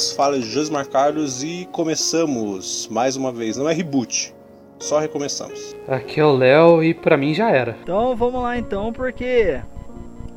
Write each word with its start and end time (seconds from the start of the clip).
Vos 0.00 0.12
fala 0.12 0.38
é 0.38 0.40
Josmar 0.40 0.88
Carlos 0.88 1.42
e 1.42 1.68
começamos 1.72 2.88
mais 2.90 3.16
uma 3.16 3.30
vez. 3.30 3.58
Não 3.58 3.68
é 3.68 3.74
reboot, 3.74 4.34
só 4.78 4.98
recomeçamos. 4.98 5.76
Aqui 5.86 6.18
é 6.18 6.24
o 6.24 6.32
Léo 6.32 6.82
e 6.82 6.94
pra 6.94 7.18
mim 7.18 7.34
já 7.34 7.50
era. 7.50 7.76
Então 7.82 8.16
vamos 8.16 8.42
lá 8.42 8.56
então, 8.56 8.94
porque 8.94 9.60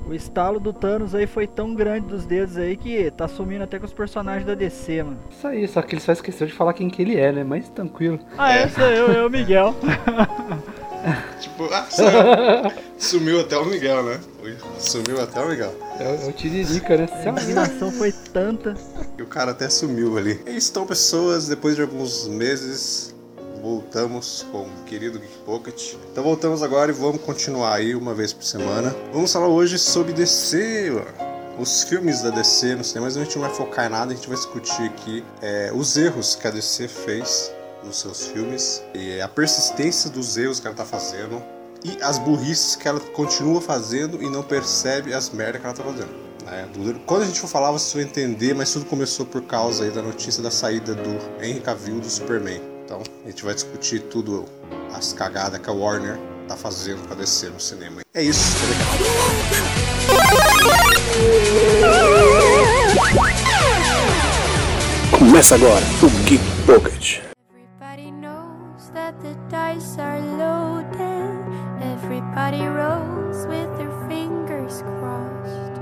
o 0.06 0.14
estalo 0.14 0.60
do 0.60 0.74
Thanos 0.74 1.16
aí 1.16 1.26
foi 1.26 1.48
tão 1.48 1.74
grande 1.74 2.08
dos 2.08 2.26
dedos 2.26 2.58
aí 2.58 2.76
que 2.76 3.10
tá 3.12 3.26
sumindo 3.26 3.64
até 3.64 3.80
com 3.80 3.86
os 3.86 3.94
personagens 3.94 4.46
da 4.46 4.54
DC, 4.54 5.02
mano. 5.02 5.20
Isso 5.32 5.48
aí, 5.48 5.66
só 5.66 5.82
que 5.82 5.94
ele 5.96 6.02
só 6.02 6.12
esqueceu 6.12 6.46
de 6.46 6.52
falar 6.52 6.74
quem 6.74 6.90
que 6.90 7.02
ele 7.02 7.16
é, 7.16 7.32
né? 7.32 7.46
Mas 7.46 7.70
tranquilo. 7.70 8.20
Ah, 8.38 8.54
é, 8.54 8.68
sou 8.68 8.84
eu, 8.84 9.14
eu, 9.14 9.30
Miguel. 9.30 9.74
Tipo, 11.40 11.66
ah, 11.74 11.86
sumiu 12.98 13.42
até 13.42 13.58
o 13.58 13.66
Miguel, 13.66 14.04
né? 14.04 14.20
Sumiu 14.80 15.22
até 15.22 15.42
o 15.42 15.50
Miguel. 15.50 15.74
É, 16.00 16.04
o- 16.08 16.26
é 16.26 16.30
o 16.30 16.32
Tiririca, 16.32 16.98
né? 16.98 17.08
A 17.26 17.30
imaginação 17.30 17.92
foi 17.92 18.12
tanta. 18.12 18.76
E 19.18 19.22
o 19.22 19.28
cara 19.28 19.52
até 19.52 19.70
sumiu 19.70 20.18
ali. 20.18 20.42
E 20.48 20.56
estão 20.56 20.86
pessoas, 20.86 21.48
depois 21.48 21.76
de 21.76 21.82
alguns 21.82 22.28
meses, 22.28 23.14
voltamos 23.62 24.46
com 24.52 24.64
o 24.64 24.84
querido 24.86 25.20
Geek 25.20 25.38
Pocket. 25.46 25.94
Então 26.12 26.24
voltamos 26.24 26.64
agora 26.64 26.92
e 26.92 26.94
vamos 26.94 27.22
continuar 27.22 27.76
aí 27.76 27.94
uma 27.96 28.14
vez 28.14 28.32
por 28.34 28.44
semana. 28.44 28.96
Vamos 29.12 29.32
falar 29.32 29.48
hoje 29.48 29.78
sobre 29.78 30.14
DC. 30.14 30.92
Os 31.60 31.84
filmes 31.84 32.22
da 32.24 32.32
DC 32.32 32.74
no 32.76 32.84
cinema, 32.84 33.06
mas 33.06 33.16
a 33.16 33.24
gente 33.24 33.36
não 33.38 33.44
vai 33.46 33.54
focar 33.56 33.86
em 33.86 33.90
nada, 33.90 34.12
a 34.12 34.16
gente 34.16 34.28
vai 34.28 34.36
discutir 34.36 34.82
aqui 34.86 35.24
é, 35.40 35.72
os 35.72 35.96
erros 35.96 36.34
que 36.36 36.48
a 36.48 36.52
DC 36.52 36.88
fez 36.88 37.52
nos 37.86 38.00
seus 38.00 38.28
filmes, 38.28 38.82
e 38.94 39.20
a 39.22 39.28
persistência 39.28 40.10
dos 40.10 40.38
erros 40.38 40.60
que 40.60 40.68
ela 40.68 40.76
tá 40.76 40.86
fazendo, 40.86 41.42
e 41.84 41.98
as 42.02 42.18
burrices 42.18 42.76
que 42.76 42.88
ela 42.88 43.00
continua 43.00 43.60
fazendo 43.62 44.22
e 44.24 44.30
não 44.30 44.42
percebe 44.42 45.14
as 45.14 45.30
merdas 45.30 45.60
que 45.62 45.68
ela 45.68 45.76
tá 45.76 45.84
fazendo. 45.84 46.10
né? 46.46 46.68
Do- 46.74 47.00
Quando 47.06 47.24
a 47.24 47.26
gente 47.26 47.40
for 47.40 47.48
falar, 47.48 47.72
vocês 47.72 47.94
vão 47.94 48.02
entender, 48.02 48.54
mas 48.54 48.72
tudo 48.72 48.86
começou 48.86 49.26
por 49.26 49.42
causa 49.44 49.84
aí 49.84 49.92
da 49.92 50.02
notícia 50.02 50.42
da 50.42 50.50
saída 50.52 50.94
do 50.96 51.10
Henry 51.44 51.60
Cavill 51.60 52.00
do 52.00 52.10
Superman. 52.10 52.62
Então, 52.86 53.02
a 53.26 53.30
gente 53.30 53.44
vai 53.44 53.54
discutir 53.54 54.02
tudo, 54.04 54.46
as 54.94 55.14
cagadas 55.14 55.60
que 55.60 55.70
a 55.70 55.74
Warner 55.74 56.18
tá 56.48 56.56
fazendo 56.58 57.02
pra 57.08 57.16
descer 57.16 57.50
no 57.52 57.60
cinema. 57.60 58.02
É 58.14 58.22
isso. 58.22 58.44
Começa 65.12 65.56
agora 65.56 65.84
o 66.02 66.10
Geek 66.26 66.44
Pocket. 66.66 67.33
Everybody 72.54 72.68
rolls 72.70 73.48
with 73.48 73.78
their 73.78 74.08
fingers 74.08 74.84
crossed. 75.00 75.82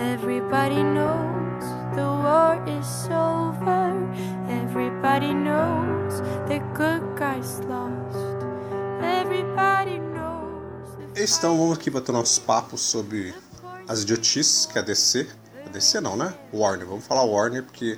Everybody 0.00 0.82
knows 0.82 1.62
the 1.94 2.02
war 2.02 2.58
is 2.66 3.06
over. 3.06 3.94
Everybody 4.48 5.32
knows 5.32 6.20
the 6.48 6.58
good 6.74 7.16
guys 7.16 7.60
lost. 7.68 8.44
Everybody 9.00 10.00
knows. 10.00 10.88
Então, 11.14 11.56
vamos 11.56 11.78
aqui 11.78 11.88
bater 11.88 12.10
nossos 12.10 12.40
papos 12.40 12.80
sobre 12.80 13.32
as 13.86 14.02
idiotices 14.02 14.66
que 14.66 14.76
a 14.76 14.82
DC. 14.82 15.24
A 15.66 15.68
DC 15.68 16.00
não, 16.00 16.16
né? 16.16 16.34
Warner. 16.52 16.86
Vamos 16.86 17.06
falar 17.06 17.22
Warner 17.22 17.62
porque, 17.62 17.96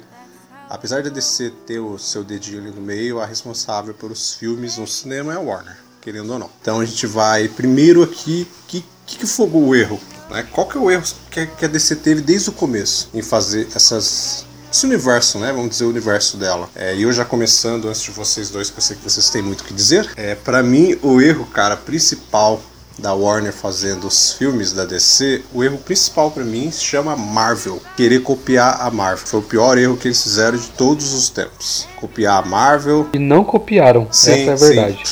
apesar 0.68 1.02
da 1.02 1.08
DC 1.08 1.52
ter 1.66 1.78
o 1.78 1.96
seu 1.96 2.22
dedinho 2.22 2.60
ali 2.60 2.70
no 2.70 2.82
meio, 2.82 3.18
a 3.18 3.24
responsável 3.24 3.94
pelos 3.94 4.34
filmes 4.34 4.76
no 4.76 4.86
cinema 4.86 5.32
é 5.32 5.36
a 5.36 5.40
Warner, 5.40 5.78
querendo 6.00 6.32
ou 6.32 6.38
não. 6.38 6.50
Então 6.60 6.80
a 6.80 6.84
gente 6.84 7.06
vai 7.06 7.48
primeiro 7.48 8.02
aqui. 8.02 8.46
Que 8.66 8.84
que, 9.10 9.18
que 9.18 9.26
foi 9.26 9.48
o 9.52 9.74
erro? 9.74 9.98
Né? 10.30 10.46
Qual 10.52 10.66
que 10.66 10.78
é 10.78 10.80
o 10.80 10.90
erro 10.90 11.02
que, 11.30 11.46
que 11.46 11.64
a 11.64 11.68
DC 11.68 11.96
teve 11.96 12.20
desde 12.20 12.50
o 12.50 12.52
começo 12.52 13.10
em 13.12 13.22
fazer 13.22 13.66
essas. 13.74 14.46
Esse 14.72 14.86
universo, 14.86 15.40
né? 15.40 15.52
Vamos 15.52 15.70
dizer 15.70 15.84
o 15.84 15.88
universo 15.88 16.36
dela. 16.36 16.68
É, 16.76 16.94
e 16.94 17.02
eu 17.02 17.12
já 17.12 17.24
começando 17.24 17.88
antes 17.88 18.02
de 18.02 18.12
vocês 18.12 18.50
dois, 18.50 18.70
que 18.70 18.78
eu 18.78 18.82
sei 18.82 18.96
que 18.96 19.02
vocês 19.02 19.28
têm 19.28 19.42
muito 19.42 19.62
o 19.62 19.64
que 19.64 19.74
dizer. 19.74 20.08
É, 20.16 20.36
para 20.36 20.62
mim, 20.62 20.96
o 21.02 21.20
erro, 21.20 21.44
cara, 21.46 21.76
principal 21.76 22.62
da 22.96 23.12
Warner 23.12 23.52
fazendo 23.52 24.06
os 24.06 24.34
filmes 24.34 24.72
da 24.72 24.84
DC, 24.84 25.42
o 25.52 25.64
erro 25.64 25.78
principal 25.78 26.30
pra 26.30 26.44
mim 26.44 26.70
se 26.70 26.84
chama 26.84 27.16
Marvel. 27.16 27.82
Querer 27.96 28.22
copiar 28.22 28.80
a 28.80 28.90
Marvel. 28.92 29.26
Foi 29.26 29.40
o 29.40 29.42
pior 29.42 29.76
erro 29.76 29.96
que 29.96 30.06
eles 30.06 30.22
fizeram 30.22 30.56
de 30.56 30.68
todos 30.68 31.14
os 31.14 31.28
tempos. 31.28 31.88
Copiar 31.96 32.44
a 32.44 32.46
Marvel. 32.46 33.08
E 33.12 33.18
não 33.18 33.42
copiaram, 33.42 34.06
Sim, 34.12 34.48
essa 34.48 34.72
é 34.72 34.84
a 34.84 34.88
sim. 34.88 35.04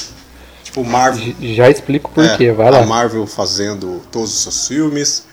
Tipo, 0.83 0.91
Marvel. 0.91 1.35
Já 1.41 1.71
explico 1.71 2.11
por 2.11 2.25
É, 2.25 2.37
quê, 2.37 2.53
vai 2.53 2.69
A 2.69 2.71
lá. 2.71 2.87
Marvel 2.87 3.27
fazendo 3.27 4.03
todos 4.11 4.33
os 4.35 4.43
seus 4.43 4.67
filmes. 4.69 5.25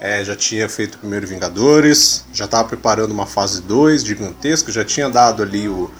é, 0.00 0.24
já 0.24 0.34
tinha 0.34 0.68
feito 0.68 0.96
o 0.96 0.98
primeiro 0.98 1.26
Vingadores. 1.26 2.24
Já 2.32 2.44
estava 2.46 2.66
preparando 2.68 3.12
uma 3.12 3.26
fase 3.26 3.60
2 3.62 4.04
gigantesca. 4.04 4.72
Já 4.72 4.84
tinha 4.84 5.08
dado 5.08 5.42
ali 5.42 5.68
o, 5.68 5.90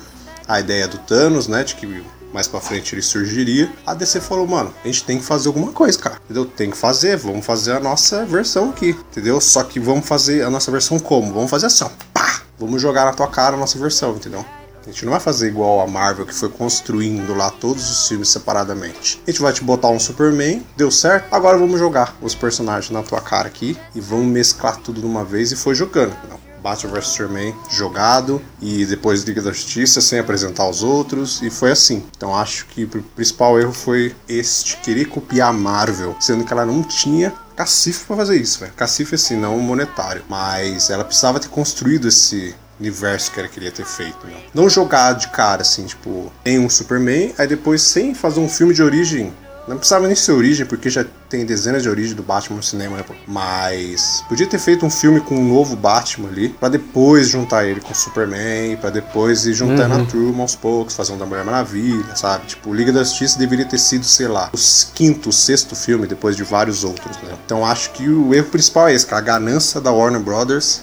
a 0.49 0.59
ideia 0.61 0.89
do 0.89 0.99
Thanos, 0.99 1.47
né? 1.47 1.63
De 1.65 1.75
que 1.77 2.03
mais 2.33 2.49
pra 2.49 2.61
frente 2.61 2.95
ele 2.95 3.03
surgiria. 3.03 3.71
A 3.87 3.95
DC 3.95 4.21
falou, 4.21 4.47
mano, 4.47 4.73
a 4.83 4.87
gente 4.87 5.05
tem 5.05 5.19
que 5.19 5.25
fazer 5.25 5.49
alguma 5.49 5.71
coisa, 5.71 5.99
cara. 5.99 6.17
Entendeu? 6.25 6.45
Tem 6.47 6.71
que 6.71 6.77
fazer, 6.77 7.17
vamos 7.17 7.45
fazer 7.47 7.73
a 7.73 7.81
nossa 7.81 8.25
versão 8.25 8.71
aqui. 8.71 8.91
Entendeu? 9.11 9.41
Só 9.41 9.63
que 9.63 9.79
vamos 9.79 10.07
fazer 10.09 10.43
a 10.43 10.51
nossa 10.51 10.71
versão 10.71 10.99
como? 10.99 11.33
Vamos 11.33 11.51
fazer 11.51 11.67
assim, 11.67 11.85
ó. 11.85 11.91
Pá! 12.13 12.41
Vamos 12.59 12.81
jogar 12.81 13.05
na 13.05 13.13
tua 13.13 13.27
cara 13.29 13.55
a 13.57 13.59
nossa 13.59 13.79
versão, 13.79 14.17
entendeu? 14.17 14.45
A 14.83 14.91
gente 14.91 15.05
não 15.05 15.13
vai 15.13 15.21
fazer 15.21 15.49
igual 15.49 15.81
a 15.81 15.87
Marvel 15.87 16.27
que 16.27 16.35
foi 16.35 16.49
construindo 16.49 17.35
lá 17.35 17.51
todos 17.51 17.89
os 17.91 18.09
filmes 18.09 18.29
separadamente. 18.29 19.21
A 19.27 19.31
gente 19.31 19.41
vai 19.41 19.53
te 19.53 19.63
botar 19.63 19.89
um 19.89 20.01
Superman, 20.01 20.67
deu 20.77 20.91
certo, 20.91 21.33
agora 21.33 21.57
vamos 21.57 21.79
jogar 21.79 22.17
os 22.21 22.35
personagens 22.35 22.91
na 22.91 23.03
tua 23.03 23.21
cara 23.21 23.47
aqui 23.47 23.77
e 23.95 24.01
vamos 24.01 24.27
mesclar 24.27 24.77
tudo 24.79 25.01
de 25.01 25.07
uma 25.07 25.25
vez 25.25 25.53
e 25.53 25.57
foi 25.57 25.75
jogando. 25.75 26.17
Não. 26.29 26.43
Batman 26.63 26.93
vs 26.93 27.09
Superman 27.09 27.55
jogado 27.69 28.41
e 28.61 28.87
depois 28.87 29.25
Liga 29.25 29.43
da 29.43 29.51
Justiça 29.51 30.01
sem 30.01 30.21
apresentar 30.21 30.69
os 30.69 30.83
outros 30.83 31.43
e 31.43 31.51
foi 31.51 31.73
assim. 31.73 32.05
Então 32.17 32.35
acho 32.35 32.67
que 32.67 32.85
o 32.85 32.89
principal 32.89 33.59
erro 33.59 33.73
foi 33.73 34.15
este, 34.29 34.77
querer 34.77 35.07
copiar 35.07 35.51
a 35.51 35.53
Marvel, 35.53 36.17
sendo 36.21 36.45
que 36.45 36.53
ela 36.53 36.65
não 36.65 36.83
tinha 36.83 37.35
cacife 37.57 38.05
pra 38.07 38.17
fazer 38.17 38.37
isso, 38.37 38.61
velho. 38.61 38.73
Cacife 38.75 39.15
assim, 39.17 39.37
não 39.37 39.59
monetário, 39.59 40.23
mas 40.29 40.89
ela 40.89 41.05
precisava 41.05 41.41
ter 41.41 41.49
construído 41.49 42.09
esse 42.09 42.55
universo 42.83 43.31
que 43.31 43.41
ela 43.41 43.49
queria 43.49 43.71
ter 43.71 43.87
feito. 43.87 44.27
Né? 44.27 44.35
Não 44.53 44.69
jogar 44.69 45.15
de 45.15 45.29
cara 45.29 45.63
assim, 45.63 45.87
tipo, 45.87 46.33
em 46.45 46.59
um 46.59 46.69
Superman, 46.69 47.33
aí 47.39 47.47
depois 47.47 47.83
sem 47.83 48.15
fazer 48.15 48.41
um 48.41 48.49
filme 48.49 48.75
de 48.75 48.83
origem. 48.83 49.33
Não 49.67 49.77
precisava 49.77 50.07
nem 50.07 50.17
ser 50.17 50.33
origem, 50.33 50.67
porque 50.67 50.91
já 50.91 51.05
tem 51.29 51.47
dezenas 51.47 51.83
de 51.83 51.89
origem 51.89 52.15
do 52.15 52.23
Batman 52.23 52.57
no 52.57 52.63
cinema, 52.63 52.97
né? 52.97 53.05
pô? 53.07 53.15
Mas 53.27 54.23
podia 54.29 54.47
ter 54.47 54.59
feito 54.59 54.85
um 54.85 54.91
filme 54.91 55.21
com 55.21 55.35
um 55.37 55.49
novo 55.49 55.77
Batman 55.77 56.29
ali, 56.29 56.49
pra 56.49 56.69
depois 56.69 57.29
juntar 57.29 57.65
ele 57.65 57.81
com 57.81 57.93
o 57.93 57.95
Superman, 57.95 58.77
pra 58.77 58.91
depois 58.91 59.47
ir 59.47 59.55
juntando 59.55 59.95
a 59.95 60.05
turma 60.05 60.43
aos 60.43 60.57
poucos, 60.57 60.97
fazer 60.97 61.13
um 61.13 61.19
da 61.19 61.25
Mulher 61.25 61.45
Maravilha, 61.45 62.15
sabe? 62.17 62.47
Tipo, 62.47 62.75
Liga 62.75 62.93
da 62.93 63.05
Justiça 63.05 63.39
deveria 63.39 63.65
ter 63.65 63.79
sido, 63.79 64.05
sei 64.05 64.29
lá, 64.29 64.51
o 64.53 64.95
quinto, 64.95 65.33
sexto 65.33 65.77
filme, 65.77 66.07
depois 66.07 66.37
de 66.37 66.43
vários 66.43 66.85
outros, 66.85 67.17
né? 67.19 67.35
Então 67.45 67.65
acho 67.65 67.91
que 67.93 68.09
o 68.09 68.35
erro 68.35 68.49
principal 68.49 68.89
é 68.89 68.95
esse, 68.95 69.07
cara. 69.07 69.23
A 69.23 69.25
ganância 69.25 69.81
da 69.81 69.93
Warner 69.93 70.21
Brothers 70.21 70.83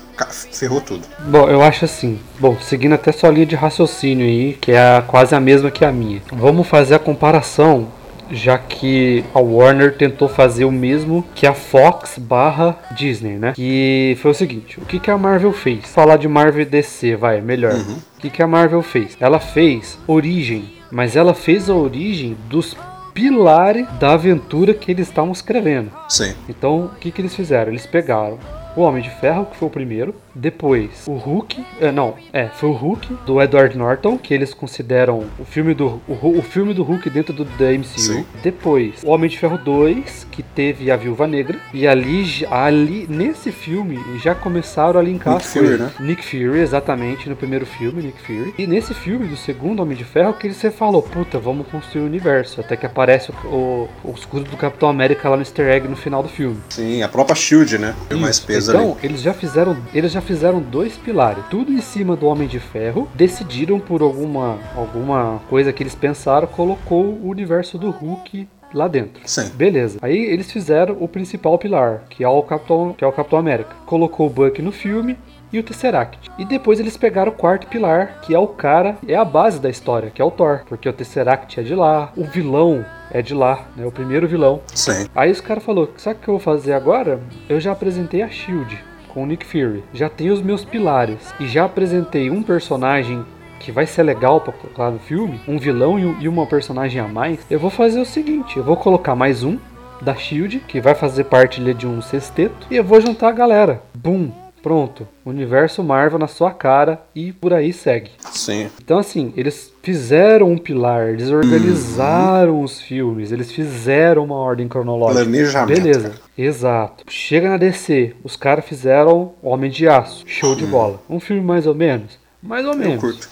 ferrou 0.52 0.82
tudo. 0.82 1.04
Bom, 1.28 1.50
eu 1.50 1.62
acho 1.62 1.86
assim. 1.86 2.20
Bom, 2.40 2.58
seguindo 2.62 2.96
até 2.96 3.12
sua 3.12 3.30
linha 3.30 3.46
de 3.46 3.56
raciocínio 3.56 4.26
aí, 4.26 4.54
que 4.60 4.72
é 4.72 5.02
quase 5.06 5.36
a 5.36 5.40
mesma 5.40 5.70
que 5.70 5.86
a 5.86 5.92
minha. 5.92 6.22
Vamos 6.32 6.68
fazer 6.68 6.96
a 6.96 7.00
comparação, 7.00 7.88
já 8.32 8.58
que 8.58 9.24
a 9.34 9.40
Warner 9.40 9.96
tentou 9.96 10.28
fazer 10.28 10.66
o 10.66 10.72
mesmo 10.72 11.26
que 11.34 11.48
a 11.48 11.54
Fox 11.54 12.18
barra 12.18 12.78
Disney, 12.96 13.38
né? 13.38 13.54
Que 13.56 14.18
foi 14.22 14.32
o 14.32 14.34
seguinte, 14.34 14.80
o 14.80 14.86
que, 14.86 15.00
que 15.00 15.12
a 15.12 15.18
Marvel 15.18 15.54
fez? 15.54 15.86
Falar 15.86 16.18
de 16.18 16.28
Marvel 16.28 16.62
e 16.62 16.66
DC, 16.66 17.16
vai, 17.16 17.42
melhor. 17.42 17.74
O 17.74 18.20
que, 18.20 18.30
que 18.30 18.44
a 18.44 18.48
Marvel 18.48 18.82
fez? 18.82 19.18
Ela 19.20 19.40
fez 19.40 19.98
origem, 20.08 20.74
mas 20.92 21.16
ela 21.16 21.34
fez 21.34 21.70
a 21.70 21.74
origem 21.74 22.36
dos 22.50 22.76
pilares 23.14 23.88
da 24.00 24.14
aventura 24.14 24.74
que 24.74 24.92
eles 24.92 25.08
estavam 25.08 25.32
escrevendo. 25.32 25.92
Sim. 26.08 26.34
Então, 26.48 26.86
o 26.86 27.00
que, 27.00 27.12
que 27.12 27.22
eles 27.22 27.36
fizeram? 27.36 27.72
Eles 27.72 27.86
pegaram 27.86 28.38
o 28.76 28.82
Homem 28.82 29.02
de 29.02 29.10
Ferro, 29.10 29.46
que 29.46 29.58
foi 29.58 29.68
o 29.68 29.72
primeiro. 29.72 30.16
Depois, 30.34 31.06
o 31.08 31.14
Hulk. 31.14 31.64
É, 31.82 31.92
não, 31.92 32.16
é, 32.32 32.48
foi 32.48 32.70
o 32.70 32.74
Hulk, 32.74 33.14
do 33.26 33.42
Edward 33.42 33.78
Norton, 33.78 34.18
que 34.18 34.34
eles 34.34 34.54
consideram 34.54 35.26
o 35.38 35.46
filme 35.46 35.74
do, 35.74 36.02
o, 36.08 36.38
o 36.38 36.42
filme 36.42 36.74
do 36.74 36.84
Hulk 36.84 37.10
dentro 37.10 37.34
do, 37.34 37.44
da 37.44 37.72
MCU. 37.72 38.00
Sim. 38.00 38.26
Depois, 38.42 39.04
o 39.04 39.10
Homem 39.10 39.30
de 39.30 39.38
Ferro 39.38 39.58
2, 39.58 40.28
que 40.32 40.42
teve 40.44 40.90
a 40.92 40.96
Viúva 40.96 41.28
Negra. 41.28 41.60
E 41.74 41.88
ali, 41.88 42.46
ali 42.50 43.06
nesse 43.10 43.52
filme, 43.52 44.00
já 44.24 44.34
começaram 44.34 45.00
a 45.00 45.04
linkar 45.04 45.34
Nick 45.34 45.46
as 45.46 45.54
Fury, 45.54 45.68
coisas. 45.68 45.80
né? 45.80 45.94
Nick 46.00 46.24
Fury, 46.26 46.60
exatamente, 46.60 47.28
no 47.30 47.36
primeiro 47.36 47.66
filme, 47.66 48.02
Nick 48.04 48.22
Fury. 48.22 48.54
E 48.58 48.66
nesse 48.68 48.94
filme, 48.94 49.28
do 49.28 49.36
segundo 49.36 49.82
Homem 49.82 49.98
de 49.98 50.04
Ferro, 50.04 50.34
que 50.34 50.54
você 50.54 50.72
falou, 50.72 51.02
puta, 51.02 51.40
vamos 51.40 51.68
construir 51.68 52.04
o 52.04 52.06
universo. 52.06 52.62
Até 52.62 52.78
que 52.78 52.86
aparece 52.86 53.32
o, 53.32 53.48
o, 53.48 53.90
o 54.04 54.12
escudo 54.14 54.50
do 54.50 54.58
Capitão 54.58 54.90
América 54.90 55.28
lá 55.28 55.36
no 55.36 55.42
easter 55.42 55.68
egg 55.68 55.88
no 55.88 55.96
final 55.96 56.24
do 56.24 56.30
filme. 56.30 56.58
Sim, 56.70 57.02
a 57.02 57.10
própria 57.10 57.36
Shield, 57.36 57.78
né? 57.78 57.96
Deu 58.08 58.20
mais 58.20 58.38
Isso. 58.38 58.46
Peso 58.60 58.72
então, 58.72 58.92
ali. 58.92 59.00
eles 59.04 59.22
já 59.22 59.34
fizeram, 59.34 59.78
eles 59.94 60.12
já 60.12 60.22
fizeram 60.22 60.60
dois 60.60 60.98
pilares, 60.98 61.44
tudo 61.50 61.72
em 61.72 61.82
cima 61.82 62.16
do 62.16 62.28
Homem 62.28 62.48
de 62.48 62.60
Ferro. 62.60 63.10
Decidiram 63.16 63.80
por 63.80 64.02
alguma 64.02 64.58
alguma 64.76 65.40
coisa 65.50 65.72
que 65.72 65.84
eles 65.84 65.96
pensaram, 65.96 66.48
colocou 66.48 67.06
o 67.06 67.30
universo 67.30 67.78
do 67.78 67.90
Hulk 67.90 68.48
lá 68.74 68.88
dentro. 68.88 69.22
Sim. 69.26 69.50
Beleza. 69.56 70.00
Aí 70.02 70.18
eles 70.18 70.52
fizeram 70.52 70.98
o 71.00 71.08
principal 71.08 71.58
pilar, 71.58 72.04
que 72.10 72.24
é 72.24 72.28
o 72.28 72.42
Capitão, 72.44 72.94
que 72.98 73.04
é 73.04 73.08
o 73.08 73.12
Capitão 73.12 73.40
América. 73.40 73.76
Colocou 73.86 74.28
o 74.28 74.30
Buck 74.30 74.62
no 74.62 74.72
filme 74.72 75.18
e 75.52 75.60
o 75.60 75.64
Tesseract. 75.64 76.30
E 76.38 76.46
depois 76.46 76.80
eles 76.80 76.96
pegaram 76.98 77.32
o 77.32 77.36
quarto 77.36 77.68
pilar, 77.68 78.20
que 78.22 78.34
é 78.36 78.40
o 78.40 78.48
cara, 78.48 78.98
é 79.08 79.16
a 79.16 79.26
base 79.26 79.60
da 79.60 79.70
história, 79.70 80.10
que 80.10 80.22
é 80.22 80.26
o 80.26 80.32
Thor, 80.32 80.62
porque 80.68 80.88
o 80.88 80.94
Tesseract 80.94 81.60
é 81.60 81.64
de 81.64 81.74
lá, 81.76 82.12
o 82.16 82.24
vilão 82.24 82.86
é 83.12 83.22
de 83.22 83.34
lá, 83.34 83.66
né? 83.76 83.86
O 83.86 83.92
primeiro 83.92 84.28
vilão. 84.28 84.62
Sim. 84.74 85.08
Aí 85.16 85.32
os 85.32 85.42
caras 85.42 85.64
falou, 85.64 85.92
sabe 85.98 86.20
o 86.20 86.24
que 86.24 86.28
eu 86.30 86.34
vou 86.36 86.40
fazer 86.42 86.74
agora? 86.74 87.20
Eu 87.48 87.60
já 87.60 87.72
apresentei 87.72 88.22
a 88.22 88.30
Shield 88.30 88.78
com 89.08 89.24
o 89.24 89.26
Nick 89.26 89.46
Fury. 89.46 89.84
Já 89.94 90.08
tenho 90.10 90.34
os 90.34 90.42
meus 90.42 90.64
pilares 90.64 91.34
e 91.40 91.48
já 91.48 91.66
apresentei 91.66 92.30
um 92.30 92.44
personagem 92.44 93.26
que 93.60 93.72
vai 93.72 93.86
ser 93.88 94.04
legal 94.04 94.40
pra 94.40 94.54
colocar 94.54 94.90
no 94.92 95.00
filme, 95.00 95.42
um 95.48 95.58
vilão 95.58 96.00
e, 96.00 96.06
um- 96.06 96.16
e 96.22 96.28
uma 96.30 96.46
personagem 96.46 97.02
a 97.02 97.08
mais. 97.08 97.40
Eu 97.50 97.60
vou 97.60 97.70
fazer 97.70 98.00
o 98.00 98.06
seguinte, 98.06 98.56
eu 98.56 98.64
vou 98.64 98.78
colocar 98.78 99.16
mais 99.16 99.44
um 99.44 99.58
da 100.02 100.16
Shield, 100.16 100.60
que 100.68 100.80
vai 100.80 100.96
fazer 100.96 101.26
parte 101.26 101.60
de 101.74 101.86
um 101.86 102.02
sexteto, 102.02 102.68
e 102.72 102.78
eu 102.78 102.84
vou 102.86 103.02
juntar 103.02 103.28
a 103.30 103.34
galera. 103.34 103.82
Bum, 103.94 104.32
pronto. 104.62 105.08
Universo 105.26 105.84
Marvel 105.84 106.20
na 106.20 106.28
sua 106.28 106.52
cara 106.52 107.02
e 107.16 107.32
por 107.32 107.54
aí 107.54 107.72
segue. 107.74 108.12
Sim. 108.32 108.70
Então, 108.84 108.98
assim, 108.98 109.34
eles 109.38 109.74
fizeram 109.82 110.52
um 110.52 110.58
pilar, 110.58 111.10
eles 111.10 111.30
organizaram 111.30 112.62
os 112.62 112.82
filmes, 112.82 113.32
eles 113.32 113.52
fizeram 113.52 114.24
uma 114.26 114.36
ordem 114.36 114.68
cronológica. 114.68 115.24
Planejamento. 115.24 115.82
Beleza, 115.82 116.10
cara. 116.10 116.22
exato. 116.38 117.04
Chega 117.10 117.50
na 117.50 117.58
DC, 117.58 118.16
os 118.24 118.36
caras 118.36 118.66
fizeram 118.66 119.34
Homem 119.42 119.70
de 119.70 119.88
Aço, 119.88 120.24
show 120.28 120.56
de 120.56 120.66
bola. 120.66 121.02
Um 121.10 121.20
filme 121.20 121.42
mais 121.42 121.66
ou 121.68 121.76
menos? 121.76 122.18
Mais 122.42 122.66
ou 122.66 122.74
Eu 122.74 122.78
menos. 122.80 123.02
curto. 123.02 123.30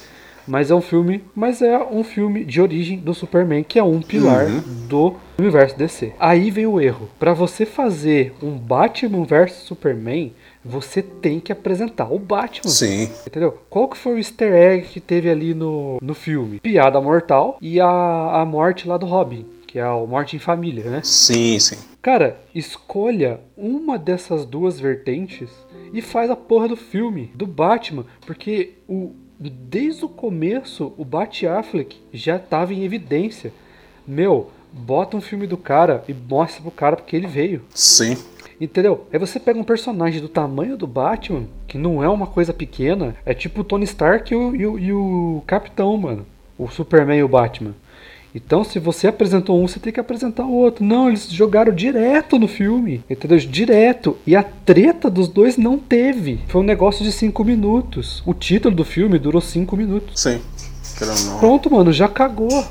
Mas 0.49 0.71
é 0.71 0.75
um 0.75 0.79
filme, 0.79 1.21
mas 1.35 1.61
é 1.61 1.77
um 1.77 2.05
filme 2.05 2.45
de 2.45 2.61
origem 2.61 2.97
do 2.99 3.13
Superman, 3.13 3.63
que 3.63 3.77
é 3.77 3.83
um 3.83 4.01
pilar 4.01 4.45
Uhum. 4.45 4.61
do 4.87 5.13
universo 5.37 5.77
DC. 5.77 6.13
Aí 6.17 6.49
vem 6.49 6.65
o 6.65 6.79
erro. 6.79 7.09
Pra 7.19 7.33
você 7.33 7.65
fazer 7.65 8.33
um 8.41 8.51
Batman 8.51 9.25
versus 9.25 9.63
Superman, 9.63 10.31
você 10.67 11.01
tem 11.01 11.39
que 11.39 11.51
apresentar 11.51 12.11
o 12.11 12.19
Batman. 12.19 12.69
Sim. 12.69 13.09
Entendeu? 13.25 13.57
Qual 13.69 13.87
que 13.87 13.97
foi 13.97 14.15
o 14.15 14.17
easter 14.17 14.53
egg 14.53 14.87
que 14.87 14.99
teve 14.99 15.29
ali 15.29 15.53
no, 15.53 15.97
no 16.01 16.13
filme? 16.13 16.59
Piada 16.59 16.99
mortal 16.99 17.57
e 17.61 17.79
a, 17.79 17.87
a 17.87 18.45
morte 18.45 18.87
lá 18.87 18.97
do 18.97 19.05
Robin, 19.05 19.45
que 19.65 19.79
é 19.79 19.83
a 19.83 19.93
morte 19.93 20.35
em 20.35 20.39
família, 20.39 20.89
né? 20.89 21.01
Sim, 21.03 21.59
sim. 21.59 21.77
Cara, 22.01 22.39
escolha 22.53 23.41
uma 23.55 23.97
dessas 23.97 24.45
duas 24.45 24.79
vertentes 24.79 25.49
e 25.93 26.01
faz 26.01 26.29
a 26.29 26.35
porra 26.35 26.67
do 26.67 26.75
filme, 26.75 27.31
do 27.33 27.45
Batman, 27.45 28.05
porque 28.25 28.73
o, 28.87 29.13
desde 29.39 30.05
o 30.05 30.09
começo 30.09 30.93
o 30.97 31.05
Bat 31.05 31.47
Affleck 31.47 31.97
já 32.13 32.37
tava 32.39 32.73
em 32.73 32.83
evidência. 32.83 33.53
Meu, 34.05 34.51
bota 34.71 35.17
um 35.17 35.21
filme 35.21 35.47
do 35.47 35.57
cara 35.57 36.03
e 36.07 36.13
mostra 36.13 36.61
pro 36.61 36.71
cara 36.71 36.95
porque 36.95 37.15
ele 37.15 37.27
veio. 37.27 37.63
Sim. 37.73 38.17
Entendeu? 38.59 39.05
Aí 39.13 39.19
você 39.19 39.39
pega 39.39 39.59
um 39.59 39.63
personagem 39.63 40.19
do 40.19 40.27
tamanho 40.27 40.75
do 40.75 40.87
Batman, 40.87 41.43
que 41.67 41.77
não 41.77 42.03
é 42.03 42.09
uma 42.09 42.25
coisa 42.25 42.53
pequena, 42.53 43.15
é 43.25 43.33
tipo 43.33 43.61
o 43.61 43.63
Tony 43.63 43.83
Stark 43.83 44.33
e 44.33 44.35
o, 44.35 44.55
e 44.55 44.65
o, 44.65 44.79
e 44.79 44.93
o 44.93 45.43
Capitão, 45.45 45.95
mano. 45.95 46.25
O 46.57 46.67
Superman 46.67 47.19
e 47.19 47.23
o 47.23 47.27
Batman. 47.27 47.75
Então, 48.33 48.63
se 48.63 48.77
você 48.77 49.07
apresentou 49.07 49.59
um, 49.59 49.67
você 49.67 49.79
tem 49.79 49.91
que 49.91 49.99
apresentar 49.99 50.45
o 50.45 50.53
outro. 50.53 50.83
Não, 50.83 51.07
eles 51.07 51.29
jogaram 51.29 51.73
direto 51.73 52.37
no 52.37 52.47
filme. 52.47 53.03
Entendeu? 53.09 53.37
Direto. 53.39 54.17
E 54.27 54.35
a 54.35 54.43
treta 54.43 55.09
dos 55.09 55.27
dois 55.27 55.57
não 55.57 55.79
teve. 55.79 56.41
Foi 56.47 56.61
um 56.61 56.63
negócio 56.63 57.03
de 57.03 57.11
5 57.11 57.43
minutos. 57.43 58.21
O 58.25 58.33
título 58.33 58.75
do 58.75 58.85
filme 58.85 59.17
durou 59.17 59.41
5 59.41 59.75
minutos. 59.75 60.21
Sim. 60.21 60.41
Pronto, 61.39 61.71
mano, 61.71 61.91
já 61.91 62.07
cagou. 62.07 62.65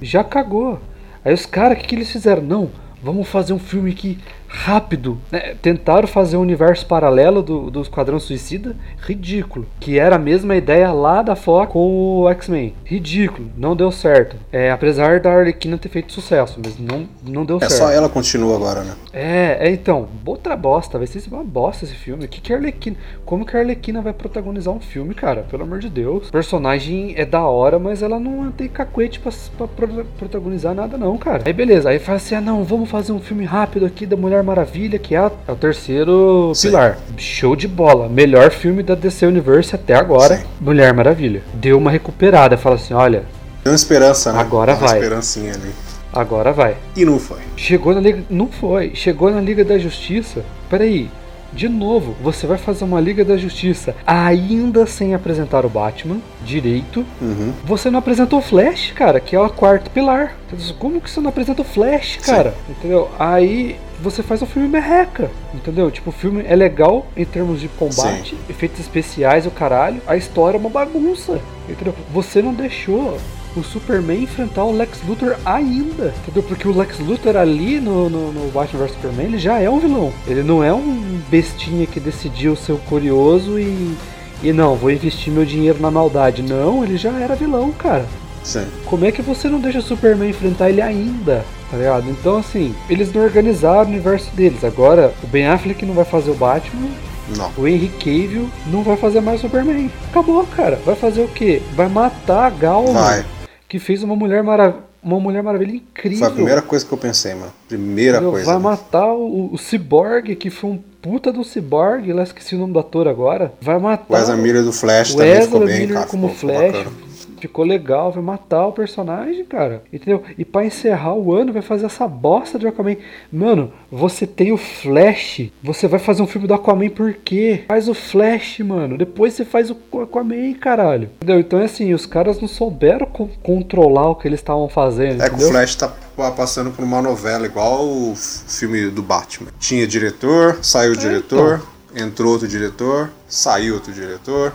Já 0.00 0.24
cagou. 0.24 0.80
Aí 1.24 1.32
os 1.32 1.46
caras, 1.46 1.76
o 1.76 1.80
que, 1.80 1.88
que 1.88 1.94
eles 1.94 2.10
fizeram? 2.10 2.42
Não, 2.42 2.70
vamos 3.02 3.28
fazer 3.28 3.52
um 3.52 3.58
filme 3.58 3.90
aqui 3.90 4.18
rápido. 4.54 5.18
né? 5.30 5.54
Tentaram 5.60 6.06
fazer 6.06 6.36
um 6.36 6.40
universo 6.40 6.86
paralelo 6.86 7.42
do, 7.42 7.70
do 7.70 7.82
Esquadrão 7.82 8.20
Suicida, 8.20 8.76
ridículo. 9.00 9.66
Que 9.80 9.98
era 9.98 10.16
a 10.16 10.18
mesma 10.18 10.54
ideia 10.56 10.92
lá 10.92 11.22
da 11.22 11.34
Fox 11.34 11.72
com 11.72 12.20
o 12.22 12.28
X-Men. 12.30 12.74
Ridículo, 12.84 13.50
não 13.56 13.74
deu 13.74 13.90
certo. 13.90 14.36
É, 14.52 14.70
apesar 14.70 15.20
da 15.20 15.32
Arlequina 15.32 15.76
ter 15.76 15.88
feito 15.88 16.12
sucesso, 16.12 16.60
mas 16.64 16.78
não, 16.78 17.08
não 17.26 17.44
deu 17.44 17.56
É 17.56 17.60
certo. 17.68 17.72
só 17.72 17.90
ela 17.90 18.08
continua 18.08 18.56
agora, 18.56 18.82
né? 18.82 18.94
É, 19.12 19.68
é 19.68 19.70
então, 19.72 20.08
outra 20.24 20.56
bosta, 20.56 20.98
vai 20.98 21.06
ser 21.06 21.22
uma 21.32 21.42
bosta 21.42 21.84
esse 21.84 21.94
filme. 21.94 22.28
Que 22.28 22.40
que 22.40 22.52
a 22.52 22.56
Arlequina, 22.56 22.96
como 23.24 23.44
que 23.44 23.56
a 23.56 23.60
Arlequina 23.60 24.00
vai 24.02 24.12
protagonizar 24.12 24.72
um 24.72 24.80
filme, 24.80 25.14
cara? 25.14 25.42
Pelo 25.50 25.64
amor 25.64 25.78
de 25.80 25.88
Deus. 25.88 26.28
O 26.28 26.32
personagem 26.32 27.14
é 27.16 27.24
da 27.24 27.42
hora, 27.44 27.78
mas 27.78 28.02
ela 28.02 28.20
não 28.20 28.50
tem 28.52 28.68
cacuete 28.68 29.18
pra, 29.18 29.32
pra 29.56 29.66
pro- 29.66 30.04
protagonizar 30.18 30.74
nada 30.74 30.96
não, 30.96 31.16
cara. 31.18 31.42
Aí 31.46 31.52
beleza, 31.52 31.88
aí 31.88 31.98
fala 31.98 32.16
assim, 32.16 32.34
ah 32.34 32.40
não, 32.40 32.62
vamos 32.62 32.88
fazer 32.90 33.12
um 33.12 33.18
filme 33.20 33.44
rápido 33.44 33.84
aqui 33.86 34.06
da 34.06 34.16
Mulher 34.16 34.43
Maravilha, 34.44 34.98
que 34.98 35.14
é, 35.14 35.18
a- 35.18 35.32
é 35.48 35.52
o 35.52 35.56
terceiro 35.56 36.52
Sim. 36.54 36.68
pilar. 36.68 36.98
Show 37.16 37.56
de 37.56 37.66
bola, 37.66 38.08
melhor 38.08 38.50
filme 38.50 38.82
da 38.82 38.94
DC 38.94 39.26
Universe 39.26 39.74
até 39.74 39.94
agora, 39.94 40.36
Sim. 40.38 40.44
Mulher 40.60 40.92
Maravilha. 40.94 41.42
Deu 41.54 41.76
uma 41.78 41.90
recuperada, 41.90 42.56
fala 42.56 42.76
assim, 42.76 42.94
olha, 42.94 43.24
Deu 43.64 43.72
uma 43.72 43.76
esperança, 43.76 44.32
né? 44.32 44.38
Agora 44.40 44.72
Deu 44.74 44.82
uma 44.82 44.88
vai. 44.88 44.98
esperancinha 44.98 45.52
ali. 45.54 45.70
agora 46.12 46.52
vai. 46.52 46.76
E 46.94 47.04
não 47.04 47.18
foi. 47.18 47.38
Chegou 47.56 47.94
na 47.94 48.00
Liga. 48.00 48.22
Não 48.28 48.46
foi. 48.46 48.92
Chegou 48.94 49.30
na 49.30 49.40
Liga 49.40 49.64
da 49.64 49.78
Justiça. 49.78 50.44
Peraí. 50.68 51.10
De 51.52 51.68
novo, 51.68 52.16
você 52.20 52.46
vai 52.48 52.58
fazer 52.58 52.82
uma 52.84 53.00
Liga 53.00 53.24
da 53.24 53.36
Justiça 53.36 53.94
ainda 54.04 54.86
sem 54.86 55.14
apresentar 55.14 55.64
o 55.64 55.68
Batman 55.68 56.18
direito. 56.44 57.04
Uhum. 57.22 57.52
Você 57.64 57.90
não 57.90 58.00
apresentou 58.00 58.40
o 58.40 58.42
Flash, 58.42 58.92
cara, 58.94 59.20
que 59.20 59.36
é 59.36 59.40
o 59.40 59.48
quarto 59.48 59.88
pilar. 59.90 60.34
Como 60.80 61.00
que 61.00 61.08
você 61.08 61.20
não 61.20 61.28
apresenta 61.30 61.62
o 61.62 61.64
Flash, 61.64 62.18
cara? 62.26 62.54
Entendeu? 62.68 63.08
Aí 63.18 63.76
você 64.02 64.22
faz 64.22 64.42
um 64.42 64.46
filme 64.46 64.68
merreca, 64.68 65.30
entendeu? 65.52 65.90
Tipo, 65.90 66.10
o 66.10 66.12
filme 66.12 66.44
é 66.46 66.54
legal 66.54 67.06
em 67.16 67.24
termos 67.24 67.60
de 67.60 67.68
combate, 67.68 68.36
efeitos 68.48 68.80
especiais, 68.80 69.46
o 69.46 69.50
caralho. 69.50 70.00
A 70.06 70.16
história 70.16 70.56
é 70.56 70.60
uma 70.60 70.70
bagunça, 70.70 71.40
entendeu? 71.68 71.94
Você 72.12 72.42
não 72.42 72.52
deixou 72.52 73.18
o 73.56 73.62
Superman 73.62 74.22
enfrentar 74.22 74.64
o 74.64 74.72
Lex 74.76 75.00
Luthor 75.06 75.36
ainda, 75.44 76.12
entendeu? 76.22 76.42
Porque 76.42 76.66
o 76.66 76.76
Lex 76.76 76.98
Luthor 76.98 77.36
ali 77.36 77.80
no, 77.80 78.10
no, 78.10 78.32
no 78.32 78.50
Batman 78.50 78.84
vs 78.84 78.92
Superman, 78.92 79.26
ele 79.26 79.38
já 79.38 79.60
é 79.60 79.70
um 79.70 79.78
vilão. 79.78 80.12
Ele 80.26 80.42
não 80.42 80.62
é 80.62 80.72
um 80.72 81.20
bestinha 81.30 81.86
que 81.86 82.00
decidiu 82.00 82.56
ser 82.56 82.72
o 82.72 82.78
curioso 82.78 83.58
e... 83.58 83.94
E 84.42 84.52
não, 84.52 84.74
vou 84.74 84.90
investir 84.90 85.32
meu 85.32 85.44
dinheiro 85.44 85.80
na 85.80 85.90
maldade. 85.90 86.42
Não, 86.42 86.84
ele 86.84 86.98
já 86.98 87.12
era 87.12 87.34
vilão, 87.34 87.72
cara. 87.72 88.04
Sim. 88.42 88.66
Como 88.84 89.06
é 89.06 89.10
que 89.10 89.22
você 89.22 89.48
não 89.48 89.58
deixa 89.58 89.78
o 89.78 89.82
Superman 89.82 90.28
enfrentar 90.28 90.68
ele 90.68 90.82
ainda? 90.82 91.44
Tá 91.74 91.78
ligado? 91.78 92.08
Então, 92.08 92.36
assim, 92.36 92.72
eles 92.88 93.12
não 93.12 93.22
organizaram 93.22 93.82
o 93.82 93.86
universo 93.88 94.30
deles. 94.32 94.62
Agora, 94.62 95.12
o 95.24 95.26
Ben 95.26 95.46
Affleck 95.48 95.84
não 95.84 95.92
vai 95.92 96.04
fazer 96.04 96.30
o 96.30 96.34
Batman, 96.34 96.88
Não. 97.36 97.50
o 97.58 97.66
Henry 97.66 97.88
Cavill 97.88 98.48
não 98.68 98.84
vai 98.84 98.96
fazer 98.96 99.20
mais 99.20 99.40
o 99.40 99.42
Superman. 99.48 99.90
Acabou, 100.08 100.46
cara. 100.46 100.78
Vai 100.86 100.94
fazer 100.94 101.22
o 101.22 101.28
quê? 101.28 101.60
Vai 101.74 101.88
matar 101.88 102.46
a 102.46 102.50
Gal, 102.50 102.84
Vai. 102.86 103.16
mano, 103.16 103.24
que 103.68 103.80
fez 103.80 104.04
uma 104.04 104.14
Mulher, 104.14 104.44
Marav 104.44 104.74
uma 105.02 105.18
mulher 105.20 105.42
Maravilha 105.42 105.74
incrível. 105.74 106.18
Foi 106.18 106.28
a 106.28 106.30
primeira 106.30 106.62
coisa 106.62 106.86
que 106.86 106.92
eu 106.92 106.96
pensei, 106.96 107.34
mano. 107.34 107.52
Primeira 107.68 108.18
Entendeu? 108.18 108.30
coisa. 108.30 108.46
Vai 108.46 108.54
né? 108.54 108.60
matar 108.62 109.12
o, 109.12 109.50
o 109.52 109.58
Cyborg, 109.58 110.34
que 110.36 110.48
foi 110.48 110.70
um 110.70 110.78
puta 111.02 111.30
do 111.32 111.42
Cyborg, 111.44 112.10
lá 112.12 112.22
esqueci 112.22 112.54
o 112.54 112.58
nome 112.58 112.72
do 112.72 112.78
ator 112.78 113.06
agora. 113.08 113.52
Vai 113.60 113.78
matar 113.80 114.14
O 114.14 114.16
Ezra 114.16 114.36
Miller 114.36 114.62
do 114.62 114.72
Flash 114.72 115.12
o 115.12 115.16
também 115.16 115.32
Ezra 115.32 115.44
ficou 115.44 115.66
bem, 115.66 115.80
Miller 115.80 115.94
cara. 115.94 116.06
como 116.06 116.28
ficou, 116.30 116.50
ficou 116.50 116.70
Flash. 116.70 116.84
bacana. 116.84 117.13
Ficou 117.48 117.64
legal, 117.64 118.10
vai 118.10 118.22
matar 118.22 118.66
o 118.66 118.72
personagem, 118.72 119.44
cara. 119.44 119.82
Entendeu? 119.92 120.22
E 120.38 120.44
pra 120.44 120.64
encerrar 120.64 121.14
o 121.14 121.32
ano, 121.34 121.52
vai 121.52 121.60
fazer 121.62 121.84
essa 121.86 122.08
bosta 122.08 122.58
de 122.58 122.66
Aquaman. 122.66 122.96
Mano, 123.30 123.70
você 123.92 124.26
tem 124.26 124.50
o 124.50 124.56
Flash. 124.56 125.50
Você 125.62 125.86
vai 125.86 125.98
fazer 126.00 126.22
um 126.22 126.26
filme 126.26 126.46
do 126.48 126.54
Aquaman 126.54 126.88
por 126.88 127.12
quê? 127.12 127.64
Faz 127.68 127.88
o 127.88 127.94
Flash, 127.94 128.60
mano. 128.60 128.96
Depois 128.96 129.34
você 129.34 129.44
faz 129.44 129.70
o 129.70 129.76
Aquaman, 130.02 130.54
caralho. 130.54 131.10
Entendeu? 131.16 131.38
Então 131.40 131.58
é 131.58 131.64
assim, 131.64 131.92
os 131.92 132.06
caras 132.06 132.40
não 132.40 132.48
souberam 132.48 133.06
co- 133.06 133.28
controlar 133.42 134.08
o 134.10 134.14
que 134.16 134.26
eles 134.26 134.40
estavam 134.40 134.68
fazendo. 134.68 135.22
É 135.22 135.26
que 135.28 135.34
o 135.34 135.36
entendeu? 135.36 135.50
Flash 135.50 135.74
tá 135.76 135.92
pa- 136.16 136.30
passando 136.30 136.70
por 136.70 136.82
uma 136.82 137.02
novela 137.02 137.44
igual 137.44 137.84
o 137.86 138.14
filme 138.16 138.88
do 138.88 139.02
Batman. 139.02 139.50
Tinha 139.58 139.86
diretor, 139.86 140.58
saiu 140.62 140.92
o 140.92 140.96
diretor, 140.96 141.62
entrou 141.94 142.32
outro 142.32 142.48
diretor, 142.48 143.10
saiu 143.28 143.74
outro 143.74 143.92
diretor. 143.92 144.54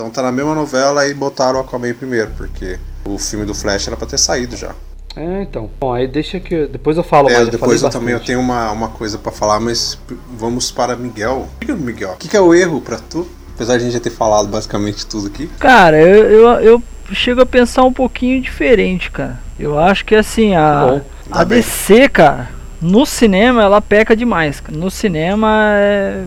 Então 0.00 0.10
tá 0.10 0.22
na 0.22 0.32
mesma 0.32 0.54
novela 0.54 1.06
e 1.06 1.12
botaram 1.12 1.58
o 1.58 1.62
Aquaman 1.62 1.92
primeiro, 1.92 2.30
porque 2.34 2.78
o 3.04 3.18
filme 3.18 3.44
do 3.44 3.54
Flash 3.54 3.86
era 3.86 3.96
pra 3.98 4.06
ter 4.06 4.16
saído 4.16 4.56
já. 4.56 4.74
É, 5.14 5.42
então. 5.42 5.68
Bom, 5.78 5.92
aí 5.92 6.08
deixa 6.08 6.40
que. 6.40 6.66
Depois 6.68 6.96
eu 6.96 7.02
falo 7.02 7.28
É, 7.28 7.34
mais. 7.34 7.48
depois 7.50 7.82
eu 7.82 7.90
falei 7.90 7.92
também 8.00 8.14
eu 8.14 8.20
tenho 8.20 8.40
uma, 8.40 8.70
uma 8.70 8.88
coisa 8.88 9.18
pra 9.18 9.30
falar, 9.30 9.60
mas 9.60 9.98
vamos 10.38 10.70
para 10.72 10.96
Miguel. 10.96 11.46
Diga, 11.60 11.74
Miguel, 11.74 12.12
o 12.12 12.16
que, 12.16 12.28
que 12.28 12.36
é 12.36 12.40
o 12.40 12.54
erro 12.54 12.80
pra 12.80 12.96
tu? 12.98 13.28
Apesar 13.54 13.74
de 13.76 13.82
a 13.82 13.84
gente 13.84 13.92
já 13.92 14.00
ter 14.00 14.08
falado 14.10 14.48
basicamente 14.48 15.04
tudo 15.04 15.26
aqui. 15.26 15.48
Cara, 15.58 16.00
eu, 16.00 16.30
eu, 16.30 16.48
eu 16.60 16.82
chego 17.12 17.42
a 17.42 17.46
pensar 17.46 17.84
um 17.84 17.92
pouquinho 17.92 18.40
diferente, 18.40 19.10
cara. 19.10 19.38
Eu 19.58 19.78
acho 19.78 20.02
que 20.06 20.14
assim, 20.14 20.54
a, 20.54 20.86
Bom, 20.86 21.00
a 21.30 21.38
tá 21.40 21.44
bem. 21.44 21.58
DC, 21.58 22.08
cara, 22.08 22.48
no 22.80 23.04
cinema 23.04 23.62
ela 23.62 23.82
peca 23.82 24.16
demais. 24.16 24.60
Cara. 24.60 24.78
No 24.78 24.90
cinema 24.90 25.74
é 25.74 26.24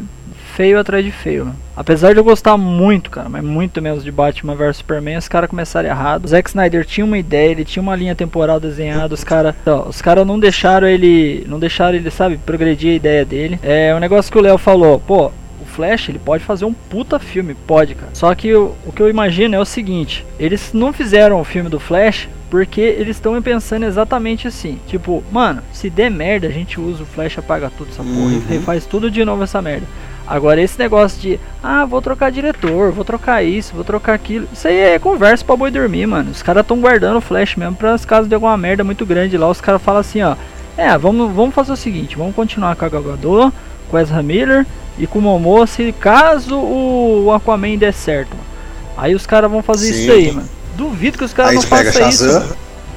feio 0.56 0.80
atrás 0.80 1.04
de 1.04 1.12
feio. 1.12 1.46
mano. 1.46 1.56
Apesar 1.76 2.14
de 2.14 2.20
eu 2.20 2.24
gostar 2.24 2.56
muito, 2.58 3.10
cara, 3.10 3.28
mas 3.30 3.44
muito 3.44 3.82
mesmo 3.82 4.02
de 4.02 4.12
Batman 4.12 4.56
vs 4.56 4.78
Superman, 4.78 5.18
os 5.18 5.28
caras 5.28 5.50
começaram 5.50 5.90
errado. 5.90 6.26
O 6.26 6.28
Zack 6.28 6.50
Snyder 6.50 6.86
tinha 6.86 7.04
uma 7.06 7.18
ideia, 7.18 7.50
ele 7.52 7.66
tinha 7.66 7.82
uma 7.82 7.96
linha 7.96 8.14
temporal 8.16 8.60
desenhada, 8.60 9.14
os 9.14 9.24
caras, 9.24 9.56
os 9.88 10.02
caras 10.02 10.26
não 10.28 10.40
deixaram 10.40 10.88
ele, 10.88 11.44
não 11.48 11.60
deixaram 11.60 11.96
ele, 11.98 12.12
sabe, 12.12 12.38
progredir 12.38 12.92
a 12.92 12.96
ideia 12.96 13.26
dele. 13.26 13.60
É 13.64 13.94
um 13.96 14.00
negócio 14.00 14.32
que 14.32 14.38
o 14.38 14.42
Léo 14.42 14.58
falou, 14.60 15.00
pô, 15.00 15.28
o 15.62 15.66
Flash, 15.66 16.10
ele 16.10 16.20
pode 16.20 16.44
fazer 16.44 16.66
um 16.66 16.74
puta 16.74 17.18
filme, 17.18 17.56
pode, 17.56 17.96
cara. 17.96 18.12
Só 18.14 18.34
que 18.36 18.54
o, 18.54 18.76
o 18.86 18.92
que 18.92 19.02
eu 19.02 19.10
imagino 19.10 19.56
é 19.56 19.60
o 19.60 19.66
seguinte: 19.66 20.24
eles 20.40 20.72
não 20.74 20.94
fizeram 20.94 21.40
o 21.40 21.44
filme 21.44 21.70
do 21.70 21.80
Flash 21.80 22.30
porque 22.52 22.82
eles 22.82 23.16
estão 23.18 23.42
pensando 23.42 23.84
exatamente 23.86 24.48
assim. 24.48 24.78
Tipo, 24.86 25.24
mano, 25.32 25.64
se 25.72 25.90
der 25.90 26.12
merda, 26.12 26.46
a 26.48 26.52
gente 26.52 26.80
usa 26.80 27.02
o 27.02 27.06
Flash, 27.08 27.40
apaga 27.40 27.72
tudo 27.76 27.90
essa 27.90 28.04
porra 28.04 28.14
Uhum. 28.16 28.44
e 28.52 28.60
faz 28.60 28.86
tudo 28.86 29.10
de 29.10 29.26
novo 29.26 29.42
essa 29.42 29.60
merda. 29.60 29.88
Agora, 30.26 30.62
esse 30.62 30.80
negócio 30.80 31.20
de, 31.20 31.40
ah, 31.62 31.86
vou 31.86 32.02
trocar 32.02 32.32
diretor, 32.32 32.92
vou 32.92 33.04
trocar 33.04 33.44
isso, 33.44 33.76
vou 33.76 33.84
trocar 33.84 34.14
aquilo, 34.14 34.48
isso 34.54 34.68
aí 34.68 34.78
é 34.78 35.00
conversa 35.00 35.44
pra 35.44 35.56
boi 35.56 35.70
dormir, 35.70 36.06
mano. 36.06 36.32
Os 36.32 36.42
caras 36.42 36.62
estão 36.62 36.80
guardando 36.80 37.18
o 37.18 37.22
Flash 37.22 37.56
mesmo 37.58 37.76
pra 37.76 37.94
as 37.94 38.06
casos 38.06 38.30
de 38.30 38.34
alguma 38.34 38.58
merda 38.58 38.84
muito 38.84 39.06
grande 39.06 39.38
lá. 39.38 39.50
Os 39.50 39.60
caras 39.60 39.82
falam 39.82 40.00
assim, 40.00 40.22
ó, 40.22 40.36
é, 40.78 40.98
vamos, 40.98 41.34
vamos 41.34 41.54
fazer 41.54 41.74
o 41.74 41.78
seguinte, 41.78 42.16
vamos 42.16 42.34
continuar 42.34 42.76
com 42.76 42.86
a 42.86 42.90
Gal 42.90 43.04
Gadot, 43.04 43.54
com 43.90 44.00
Ezra 44.00 44.24
Miller 44.24 44.66
e 44.98 45.06
com 45.06 45.20
o 45.20 45.22
Momoa 45.22 45.68
se 45.68 45.92
caso 45.92 46.56
o 46.58 47.32
Aquaman 47.34 47.78
der 47.78 47.94
certo. 47.94 48.30
mano. 48.30 48.54
Aí 48.96 49.14
os 49.14 49.26
caras 49.26 49.52
vão 49.52 49.62
fazer 49.62 49.92
Sim. 49.92 50.02
isso 50.02 50.12
aí, 50.12 50.32
mano. 50.32 50.50
Duvido 50.78 51.18
que 51.18 51.24
os 51.24 51.34
caras 51.34 51.56
não 51.56 51.62
façam 51.62 52.10
isso. 52.10 52.26
Mano. 52.26 52.56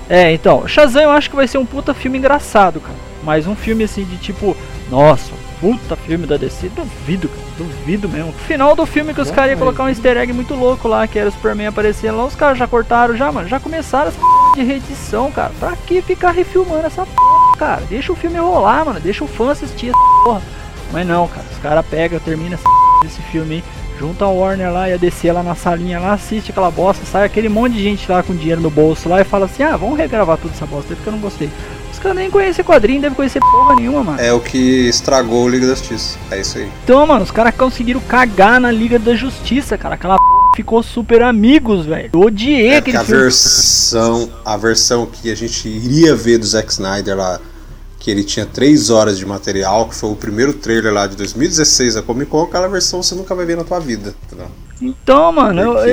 É, 0.08 0.32
então, 0.32 0.66
Shazam 0.68 1.02
eu 1.02 1.10
acho 1.10 1.28
que 1.28 1.36
vai 1.36 1.48
ser 1.48 1.58
um 1.58 1.66
puta 1.66 1.92
filme 1.92 2.18
engraçado, 2.18 2.80
cara. 2.80 2.96
Mas 3.24 3.46
um 3.46 3.56
filme 3.56 3.84
assim 3.84 4.04
de 4.04 4.16
tipo, 4.18 4.56
nossa, 4.88 5.32
puta 5.60 5.96
filme 5.96 6.26
da 6.26 6.36
DC, 6.36 6.68
duvido, 6.70 7.28
cara, 7.28 7.42
duvido 7.56 8.08
mesmo. 8.08 8.32
Final 8.32 8.74
do 8.74 8.84
filme 8.86 9.14
que 9.14 9.20
os 9.20 9.30
caras 9.30 9.50
iam 9.52 9.58
colocar 9.58 9.84
um 9.84 9.88
easter 9.88 10.16
egg 10.16 10.32
muito 10.32 10.54
louco 10.54 10.88
lá, 10.88 11.06
que 11.06 11.18
era 11.18 11.28
o 11.28 11.32
Superman 11.32 11.68
aparecendo 11.68 12.18
lá, 12.18 12.24
os 12.24 12.34
caras 12.34 12.58
já 12.58 12.66
cortaram 12.66 13.16
já, 13.16 13.30
mano, 13.32 13.48
já 13.48 13.58
começaram 13.58 14.08
essa 14.08 14.18
p... 14.18 14.60
de 14.60 14.64
reedição, 14.64 15.30
cara. 15.30 15.52
Pra 15.58 15.76
que 15.76 16.02
ficar 16.02 16.30
refilmando 16.30 16.86
essa 16.86 17.04
p, 17.04 17.12
cara? 17.58 17.82
Deixa 17.88 18.12
o 18.12 18.16
filme 18.16 18.38
rolar, 18.38 18.84
mano, 18.84 19.00
deixa 19.00 19.24
o 19.24 19.28
fã 19.28 19.50
assistir 19.50 19.88
essa 19.88 20.24
porra. 20.24 20.42
Mas 20.92 21.06
não, 21.06 21.26
cara, 21.28 21.46
os 21.50 21.58
caras 21.58 21.86
pegam, 21.86 22.20
termina 22.20 22.54
essa 22.54 22.64
p... 22.64 23.06
desse 23.06 23.22
filme 23.22 23.56
aí, 23.56 23.64
junta 23.98 24.26
a 24.26 24.28
Warner 24.28 24.70
lá 24.70 24.88
e 24.88 24.92
a 24.92 24.96
DC 24.96 25.32
lá 25.32 25.42
na 25.42 25.54
salinha 25.54 25.98
lá, 25.98 26.12
assiste 26.12 26.50
aquela 26.50 26.70
bosta, 26.70 27.04
sai 27.06 27.24
aquele 27.24 27.48
monte 27.48 27.74
de 27.74 27.82
gente 27.82 28.10
lá 28.10 28.22
com 28.22 28.34
dinheiro 28.34 28.60
no 28.60 28.70
bolso 28.70 29.08
lá 29.08 29.20
e 29.20 29.24
fala 29.24 29.46
assim, 29.46 29.62
ah, 29.62 29.76
vamos 29.76 29.98
regravar 29.98 30.36
tudo 30.36 30.52
essa 30.52 30.66
bosta 30.66 30.92
aí 30.92 30.96
porque 30.96 31.08
eu 31.08 31.12
não 31.12 31.20
gostei. 31.20 31.50
Caras 32.06 32.18
nem 32.20 32.30
conhecem 32.30 32.64
quadrinho, 32.64 33.00
devem 33.00 33.16
conhecer 33.16 33.40
porra 33.40 33.74
nenhuma, 33.74 34.04
mano. 34.04 34.20
É 34.20 34.32
o 34.32 34.38
que 34.38 34.88
estragou 34.88 35.44
o 35.44 35.48
Liga 35.48 35.66
da 35.66 35.74
Justiça. 35.74 36.16
É 36.30 36.40
isso 36.40 36.56
aí. 36.56 36.70
Então, 36.84 37.04
mano, 37.04 37.24
os 37.24 37.32
caras 37.32 37.52
conseguiram 37.56 37.98
cagar 37.98 38.60
na 38.60 38.70
Liga 38.70 38.96
da 38.96 39.12
Justiça, 39.16 39.76
cara. 39.76 39.96
Aquela 39.96 40.16
ficou 40.54 40.84
super 40.84 41.20
amigos, 41.22 41.84
velho. 41.84 42.08
Eu 42.12 42.20
odiei 42.20 42.68
É 42.68 42.76
aquele 42.76 42.96
a 42.96 43.02
filme. 43.04 43.22
versão, 43.22 44.30
a 44.44 44.56
versão 44.56 45.04
que 45.04 45.32
a 45.32 45.34
gente 45.34 45.68
iria 45.68 46.14
ver 46.14 46.38
do 46.38 46.46
Zack 46.46 46.70
Snyder 46.70 47.16
lá, 47.16 47.40
que 47.98 48.08
ele 48.08 48.22
tinha 48.22 48.46
3 48.46 48.88
horas 48.90 49.18
de 49.18 49.26
material, 49.26 49.88
que 49.88 49.94
foi 49.96 50.10
o 50.10 50.14
primeiro 50.14 50.52
trailer 50.52 50.92
lá 50.92 51.08
de 51.08 51.16
2016 51.16 51.94
da 51.96 52.02
Comic 52.02 52.30
Con, 52.30 52.44
aquela 52.44 52.68
versão 52.68 53.02
você 53.02 53.16
nunca 53.16 53.34
vai 53.34 53.44
ver 53.44 53.56
na 53.56 53.64
tua 53.64 53.80
vida. 53.80 54.14
Entendeu? 54.26 54.46
Então, 54.80 55.32
mano, 55.32 55.60
eu, 55.60 55.72
Porque 55.74 55.90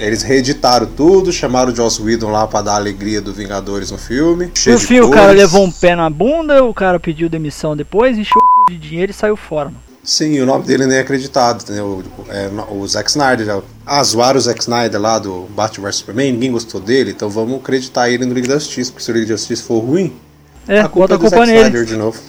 eu... 0.00 0.06
eles 0.06 0.22
reeditaram 0.22 0.86
tudo, 0.86 1.32
chamaram 1.32 1.72
o 1.72 1.76
Joss 1.76 2.02
Whedon 2.02 2.30
lá 2.30 2.46
pra 2.46 2.60
dar 2.62 2.72
a 2.72 2.76
alegria 2.76 3.20
do 3.20 3.32
Vingadores 3.32 3.90
no 3.90 3.98
filme. 3.98 4.50
no 4.66 4.78
fim 4.78 5.00
o 5.00 5.10
cara 5.10 5.32
levou 5.32 5.62
um 5.64 5.70
pé 5.70 5.94
na 5.94 6.10
bunda, 6.10 6.64
o 6.64 6.74
cara 6.74 6.98
pediu 6.98 7.28
demissão 7.28 7.76
depois, 7.76 8.18
encheu 8.18 8.32
o 8.36 8.64
cu 8.66 8.72
de 8.72 8.78
dinheiro 8.78 9.10
e 9.12 9.14
saiu 9.14 9.36
fora, 9.36 9.66
mano. 9.66 9.80
Sim, 10.02 10.38
o 10.40 10.46
nome 10.46 10.64
dele 10.64 10.86
nem 10.86 10.98
é 10.98 11.00
acreditado, 11.00 11.62
entendeu? 11.62 12.02
É, 12.28 12.48
o 12.70 12.86
Zack 12.86 13.10
Snyder. 13.10 13.44
já- 13.44 13.60
Ah, 13.84 14.02
zoaram 14.04 14.38
o 14.38 14.40
Zack 14.40 14.60
Snyder 14.60 15.00
lá 15.00 15.18
do 15.18 15.48
Batman 15.50 15.88
vs 15.88 15.96
Superman, 15.96 16.32
ninguém 16.32 16.52
gostou 16.52 16.80
dele, 16.80 17.10
então 17.10 17.28
vamos 17.28 17.56
acreditar 17.60 18.08
ele 18.08 18.24
no 18.24 18.32
Liga 18.32 18.48
da 18.48 18.54
Justiça, 18.54 18.92
porque 18.92 19.04
se 19.04 19.10
o 19.10 19.14
Liga 19.14 19.26
da 19.26 19.36
Justiça 19.36 19.64
for 19.64 19.80
ruim, 19.80 20.12
É, 20.68 20.78
a 20.80 20.88
culpa 20.88 21.08
bota 21.08 21.12
é 21.12 21.14
a 21.14 21.18
do 21.18 21.20
culpa 21.22 21.36
Zack 21.36 21.48
nele. 21.48 21.60
Snyder 21.68 21.84
de 21.84 21.96
novo. 21.96 22.20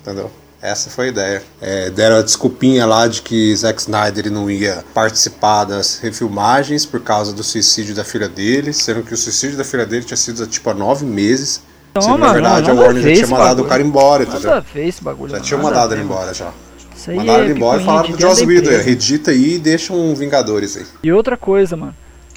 Entendeu? 0.00 0.30
Essa 0.62 0.90
foi 0.90 1.06
a 1.06 1.08
ideia. 1.08 1.42
É, 1.60 1.90
deram 1.90 2.16
a 2.16 2.22
desculpinha 2.22 2.84
lá 2.84 3.06
de 3.08 3.22
que 3.22 3.54
Zack 3.56 3.80
Snyder 3.80 4.30
não 4.30 4.50
ia 4.50 4.84
participar 4.92 5.64
das 5.64 5.98
refilmagens 5.98 6.84
por 6.84 7.00
causa 7.00 7.32
do 7.32 7.42
suicídio 7.42 7.94
da 7.94 8.04
filha 8.04 8.28
dele, 8.28 8.72
sendo 8.72 9.02
que 9.02 9.14
o 9.14 9.16
suicídio 9.16 9.56
da 9.56 9.64
filha 9.64 9.86
dele 9.86 10.04
tinha 10.04 10.18
sido 10.18 10.46
tipo 10.46 10.68
há 10.68 10.74
nove 10.74 11.06
meses. 11.06 11.62
Então, 11.90 12.02
sendo, 12.02 12.18
na 12.18 12.32
verdade, 12.32 12.68
nada 12.68 12.80
a 12.80 12.84
Warner 12.84 13.02
já 13.02 13.14
tinha 13.14 13.38
mandado 13.38 13.62
o 13.62 13.64
cara 13.66 13.82
embora, 13.82 14.22
entendeu? 14.24 14.50
Nada 14.50 14.66
ver 14.72 14.86
esse 14.86 15.02
bagulho. 15.02 15.30
Já 15.30 15.40
tinha 15.40 15.58
mandado 15.58 15.94
ele 15.94 16.02
embora 16.02 16.34
já. 16.34 16.52
Isso 16.94 17.10
aí 17.10 17.16
Mandaram 17.16 17.40
é 17.40 17.44
ele 17.46 17.54
embora 17.54 17.80
e 17.80 17.84
falaram 17.84 18.12
pro 18.12 18.20
Joss 18.20 18.44
Whedon, 18.44 18.70
redita 18.82 19.30
aí 19.30 19.54
e 19.54 19.58
deixa 19.58 19.94
um 19.94 20.14
Vingadores 20.14 20.76
aí. 20.76 20.86
E 21.02 21.10
outra 21.10 21.36
coisa, 21.36 21.74
mano. 21.74 21.94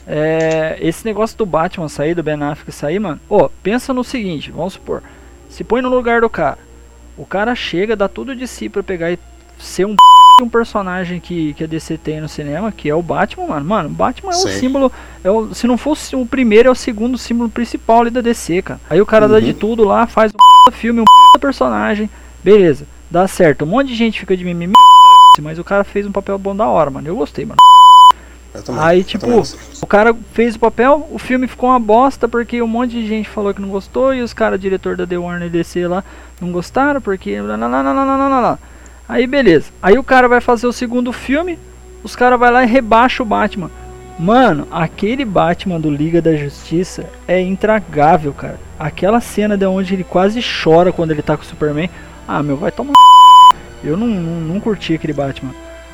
É, 0.07 0.77
esse 0.81 1.05
negócio 1.05 1.37
do 1.37 1.45
Batman 1.45 1.89
sair, 1.89 2.15
do 2.15 2.23
Ben 2.23 2.41
Affleck 2.41 2.71
sair, 2.71 2.99
mano. 2.99 3.19
Ô, 3.29 3.49
pensa 3.61 3.93
no 3.93 4.03
seguinte, 4.03 4.51
vamos 4.51 4.73
supor. 4.73 5.03
Se 5.49 5.63
põe 5.63 5.81
no 5.81 5.89
lugar 5.89 6.21
do 6.21 6.29
cara. 6.29 6.57
O 7.17 7.25
cara 7.25 7.53
chega, 7.55 7.95
dá 7.95 8.07
tudo 8.07 8.35
de 8.35 8.47
si 8.47 8.69
pra 8.69 8.81
pegar 8.83 9.11
e 9.11 9.19
ser 9.59 9.85
um 9.85 9.95
um 10.41 10.49
personagem 10.49 11.19
que, 11.19 11.53
que 11.53 11.63
a 11.63 11.67
DC 11.67 11.95
tem 11.99 12.19
no 12.19 12.27
cinema, 12.27 12.71
que 12.71 12.89
é 12.89 12.95
o 12.95 13.03
Batman, 13.03 13.45
mano. 13.45 13.65
Mano, 13.65 13.89
o 13.89 13.91
Batman 13.91 14.31
é 14.33 14.35
o 14.35 14.39
Sim. 14.39 14.59
símbolo. 14.59 14.91
É 15.23 15.29
o, 15.29 15.53
se 15.53 15.67
não 15.67 15.77
fosse 15.77 16.15
o 16.15 16.25
primeiro, 16.25 16.67
é 16.69 16.71
o 16.71 16.75
segundo 16.75 17.17
símbolo 17.19 17.49
principal 17.49 18.01
ali 18.01 18.09
da 18.09 18.19
DC, 18.19 18.63
cara. 18.63 18.79
Aí 18.89 18.99
o 18.99 19.05
cara 19.05 19.27
dá 19.27 19.39
de 19.39 19.51
Uhum. 19.51 19.53
tudo 19.57 19.83
lá, 19.83 20.07
faz 20.07 20.31
um 20.33 20.71
filme, 20.73 21.01
um 21.01 21.05
personagem. 21.39 22.09
Beleza, 22.43 22.87
dá 23.11 23.27
certo. 23.27 23.63
Um 23.63 23.67
monte 23.67 23.89
de 23.89 23.95
gente 23.95 24.19
fica 24.19 24.35
de 24.35 24.43
mimimi. 24.43 24.73
Mas 25.39 25.59
o 25.59 25.63
cara 25.63 25.83
fez 25.83 26.05
um 26.05 26.11
papel 26.11 26.37
bom 26.39 26.55
da 26.55 26.67
hora, 26.67 26.89
mano. 26.89 27.07
Eu 27.07 27.15
gostei, 27.15 27.45
mano. 27.45 27.59
Eu 28.53 28.63
também, 28.63 28.83
Aí, 28.83 29.03
tipo. 29.03 29.27
O 29.27 29.43
cara 29.93 30.15
fez 30.33 30.55
o 30.55 30.59
papel, 30.59 31.07
o 31.11 31.19
filme 31.19 31.47
ficou 31.47 31.69
uma 31.69 31.79
bosta 31.79 32.27
porque 32.27 32.59
um 32.63 32.67
monte 32.67 32.93
de 32.93 33.05
gente 33.05 33.29
falou 33.29 33.53
que 33.53 33.61
não 33.61 33.69
gostou 33.69 34.11
e 34.11 34.23
os 34.23 34.33
caras, 34.33 34.59
diretor 34.59 34.97
da 34.97 35.05
The 35.05 35.19
Warner 35.19 35.51
DC 35.51 35.87
lá, 35.87 36.03
não 36.41 36.51
gostaram 36.51 36.99
porque. 36.99 37.37
Aí 39.07 39.27
beleza. 39.27 39.69
Aí 39.79 39.95
o 39.95 40.03
cara 40.03 40.27
vai 40.27 40.41
fazer 40.41 40.65
o 40.65 40.73
segundo 40.73 41.13
filme, 41.13 41.59
os 42.03 42.15
caras 42.15 42.39
vai 42.39 42.49
lá 42.49 42.63
e 42.63 42.67
rebaixa 42.67 43.21
o 43.21 43.25
Batman. 43.25 43.69
Mano, 44.17 44.67
aquele 44.71 45.23
Batman 45.23 45.79
do 45.79 45.91
Liga 45.91 46.19
da 46.23 46.35
Justiça 46.35 47.07
é 47.27 47.39
intragável, 47.39 48.33
cara. 48.33 48.59
Aquela 48.79 49.21
cena 49.21 49.55
de 49.55 49.67
onde 49.67 49.93
ele 49.93 50.03
quase 50.03 50.41
chora 50.41 50.91
quando 50.91 51.11
ele 51.11 51.21
tá 51.21 51.37
com 51.37 51.43
o 51.43 51.45
Superman. 51.45 51.87
Ah, 52.27 52.41
meu, 52.41 52.57
vai 52.57 52.71
tomar. 52.71 52.93
Eu 53.83 53.95
não, 53.95 54.07
não, 54.07 54.41
não 54.41 54.59
curti 54.59 54.95
aquele 54.95 55.13
Batman. 55.13 55.53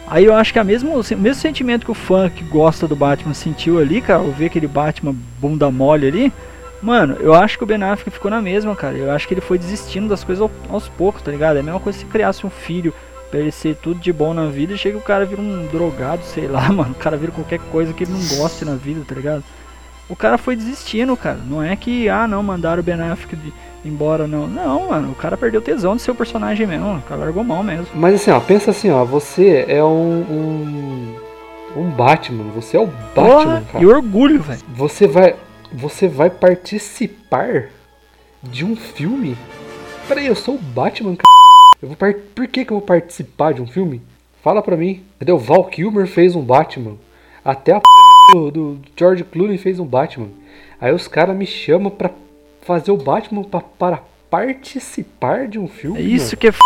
Aí 0.09 0.25
eu 0.25 0.33
acho 0.33 0.51
que 0.51 0.57
é 0.59 0.61
o 0.61 0.65
mesmo, 0.65 0.91
mesmo 1.17 1.35
sentimento 1.41 1.85
que 1.85 1.91
o 1.91 1.95
fã 1.95 2.29
que 2.29 2.43
gosta 2.43 2.87
do 2.87 2.95
Batman 2.95 3.33
sentiu 3.33 3.79
ali, 3.79 4.01
cara, 4.01 4.19
ao 4.19 4.31
ver 4.31 4.47
aquele 4.47 4.67
Batman 4.67 5.15
bunda 5.39 5.69
mole 5.69 6.07
ali. 6.07 6.33
Mano, 6.81 7.17
eu 7.19 7.33
acho 7.33 7.57
que 7.57 7.63
o 7.63 7.67
Ben 7.67 7.81
Affleck 7.83 8.09
ficou 8.09 8.31
na 8.31 8.41
mesma, 8.41 8.75
cara. 8.75 8.97
Eu 8.97 9.11
acho 9.11 9.27
que 9.27 9.33
ele 9.33 9.41
foi 9.41 9.57
desistindo 9.59 10.07
das 10.07 10.23
coisas 10.23 10.41
ao- 10.41 10.51
aos 10.69 10.87
poucos, 10.87 11.21
tá 11.21 11.29
ligado? 11.29 11.57
É 11.57 11.59
a 11.59 11.63
mesma 11.63 11.79
coisa 11.79 11.99
se 11.99 12.05
criasse 12.05 12.45
um 12.45 12.49
filho 12.49 12.93
pra 13.29 13.39
ele 13.39 13.51
ser 13.51 13.75
tudo 13.75 13.99
de 13.99 14.11
bom 14.11 14.33
na 14.33 14.47
vida 14.47 14.73
e 14.73 14.77
chega 14.77 14.97
o 14.97 15.01
cara 15.01 15.25
vira 15.25 15.41
um 15.41 15.67
drogado, 15.67 16.23
sei 16.23 16.47
lá, 16.47 16.67
mano. 16.73 16.91
O 16.91 16.95
cara 16.95 17.15
vira 17.17 17.31
qualquer 17.31 17.59
coisa 17.71 17.93
que 17.93 18.03
ele 18.05 18.13
não 18.13 18.37
goste 18.37 18.65
na 18.65 18.75
vida, 18.75 19.01
tá 19.07 19.13
ligado? 19.13 19.43
O 20.09 20.15
cara 20.15 20.37
foi 20.37 20.55
desistindo, 20.55 21.15
cara. 21.15 21.39
Não 21.47 21.61
é 21.61 21.75
que, 21.75 22.09
ah, 22.09 22.27
não, 22.27 22.41
mandaram 22.41 22.79
o 22.81 22.83
Ben 22.83 22.99
Affleck 22.99 23.35
de- 23.35 23.53
embora, 23.85 24.27
não. 24.27 24.47
Não, 24.47 24.89
mano, 24.89 25.11
o 25.11 25.15
cara 25.15 25.37
perdeu 25.37 25.61
tesão 25.61 25.95
de 25.95 26.01
ser 26.01 26.11
o 26.11 26.15
personagem 26.15 26.65
mesmo. 26.65 26.97
O 26.97 27.01
cara 27.03 27.21
largou 27.21 27.43
mão 27.43 27.61
mesmo. 27.61 27.85
Mas 27.93 28.15
assim, 28.15 28.31
ó, 28.31 28.39
pensa 28.39 28.71
assim, 28.71 28.89
ó, 28.89 29.05
você 29.05 29.65
é 29.67 29.83
um. 29.83 30.21
um, 30.21 31.15
um 31.75 31.89
Batman, 31.91 32.45
você 32.55 32.75
é 32.75 32.79
o 32.79 32.87
Batman, 33.15 33.61
cara. 33.71 33.83
e 33.83 33.85
orgulho, 33.85 34.41
velho. 34.41 34.61
Você 34.69 35.07
vai. 35.07 35.35
Você 35.71 36.07
vai 36.07 36.31
participar 36.31 37.69
de 38.41 38.65
um 38.65 38.75
filme? 38.75 39.37
Peraí, 40.07 40.25
eu 40.25 40.35
sou 40.35 40.55
o 40.55 40.57
Batman, 40.57 41.13
c... 41.13 41.19
Eu 41.79 41.89
vou 41.89 41.95
par... 41.95 42.11
Por 42.33 42.47
que, 42.47 42.65
que 42.65 42.73
eu 42.73 42.77
vou 42.79 42.85
participar 42.85 43.53
de 43.53 43.61
um 43.61 43.67
filme? 43.67 44.01
Fala 44.43 44.63
pra 44.63 44.75
mim. 44.75 45.03
Entendeu? 45.17 45.37
Val 45.37 45.63
Kilmer 45.65 46.07
fez 46.07 46.35
um 46.35 46.41
Batman. 46.41 46.95
Até 47.45 47.73
a 47.73 47.79
p... 47.79 47.85
do, 48.31 48.51
do 48.51 48.79
George 48.97 49.23
Clooney 49.23 49.57
fez 49.57 49.79
um 49.79 49.85
Batman. 49.85 50.29
Aí 50.79 50.93
os 50.93 51.07
caras 51.07 51.35
me 51.35 51.45
chamam 51.45 51.91
pra 51.91 52.11
fazer 52.61 52.91
o 52.91 52.97
Batman 52.97 53.43
pra, 53.43 53.61
para 53.61 54.03
participar 54.29 55.47
de 55.47 55.57
um 55.59 55.67
filme. 55.67 55.99
É 55.99 56.01
isso 56.01 56.27
mano. 56.27 56.37
que 56.37 56.47
é 56.47 56.49
f... 56.49 56.59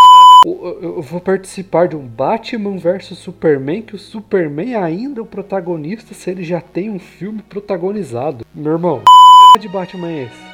Eu, 0.45 0.79
eu- 0.81 1.01
vou 1.01 1.21
participar 1.21 1.87
de 1.87 1.95
um 1.95 2.05
Batman 2.05 2.77
vs 2.77 3.17
Superman, 3.17 3.81
que 3.81 3.95
o 3.95 3.99
Superman 3.99 4.75
ainda 4.75 5.21
é 5.21 5.23
o 5.23 5.25
protagonista 5.25 6.13
se 6.13 6.29
ele 6.29 6.43
já 6.43 6.59
tem 6.59 6.89
um 6.89 6.99
filme 6.99 7.41
protagonizado. 7.41 8.45
Meu 8.53 8.73
irmão, 8.73 9.01
de 9.59 9.69
Batman 9.69 10.09
é 10.09 10.23
esse? 10.23 10.53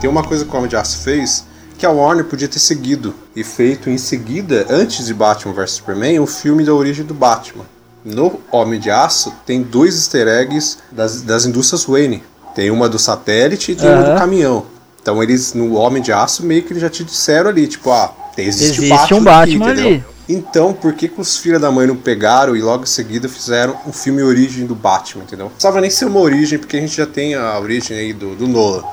Tem 0.00 0.08
uma 0.08 0.24
coisa 0.24 0.44
que 0.44 0.50
o 0.50 0.56
Homem 0.56 0.68
de 0.68 0.76
Aço 0.76 1.02
fez 1.04 1.46
que 1.80 1.86
a 1.86 1.90
Warner 1.90 2.26
podia 2.26 2.46
ter 2.46 2.58
seguido 2.58 3.14
e 3.34 3.42
feito 3.42 3.88
em 3.88 3.96
seguida, 3.96 4.66
antes 4.68 5.06
de 5.06 5.14
Batman 5.14 5.54
vs 5.54 5.70
Superman, 5.70 6.20
o 6.20 6.26
filme 6.26 6.62
da 6.62 6.74
origem 6.74 7.06
do 7.06 7.14
Batman. 7.14 7.64
No 8.04 8.38
Homem 8.52 8.78
de 8.78 8.90
Aço 8.90 9.32
tem 9.46 9.62
dois 9.62 9.94
easter 9.94 10.28
eggs 10.28 10.76
das, 10.92 11.22
das 11.22 11.46
indústrias 11.46 11.84
Wayne. 11.84 12.22
Tem 12.54 12.70
uma 12.70 12.86
do 12.86 12.98
satélite 12.98 13.72
e 13.72 13.76
tem 13.76 13.88
uma 13.88 14.02
Aham. 14.02 14.12
do 14.12 14.18
caminhão. 14.18 14.66
Então 15.00 15.22
eles, 15.22 15.54
no 15.54 15.72
Homem 15.72 16.02
de 16.02 16.12
Aço, 16.12 16.44
meio 16.44 16.62
que 16.62 16.74
eles 16.74 16.82
já 16.82 16.90
te 16.90 17.02
disseram 17.02 17.48
ali, 17.48 17.66
tipo, 17.66 17.90
ah, 17.90 18.12
existe, 18.36 18.84
Existe 18.84 19.14
o 19.14 19.16
um 19.16 19.24
Batman, 19.24 19.42
aqui, 19.42 19.58
Batman 19.58 19.70
ali. 19.70 20.04
Então, 20.28 20.74
por 20.74 20.92
que, 20.92 21.08
que 21.08 21.18
os 21.20 21.38
filhos 21.38 21.62
da 21.62 21.70
mãe 21.70 21.86
não 21.86 21.96
pegaram 21.96 22.54
e 22.54 22.60
logo 22.60 22.82
em 22.82 22.86
seguida 22.86 23.26
fizeram 23.26 23.74
um 23.86 23.92
filme 23.92 24.22
origem 24.22 24.66
do 24.66 24.74
Batman, 24.74 25.24
entendeu? 25.24 25.46
Não 25.46 25.50
precisava 25.50 25.80
nem 25.80 25.90
ser 25.90 26.04
uma 26.04 26.20
origem, 26.20 26.58
porque 26.58 26.76
a 26.76 26.80
gente 26.80 26.94
já 26.94 27.06
tem 27.06 27.34
a 27.34 27.58
origem 27.58 27.96
aí 27.96 28.12
do, 28.12 28.36
do 28.36 28.46
Nolan. 28.46 28.84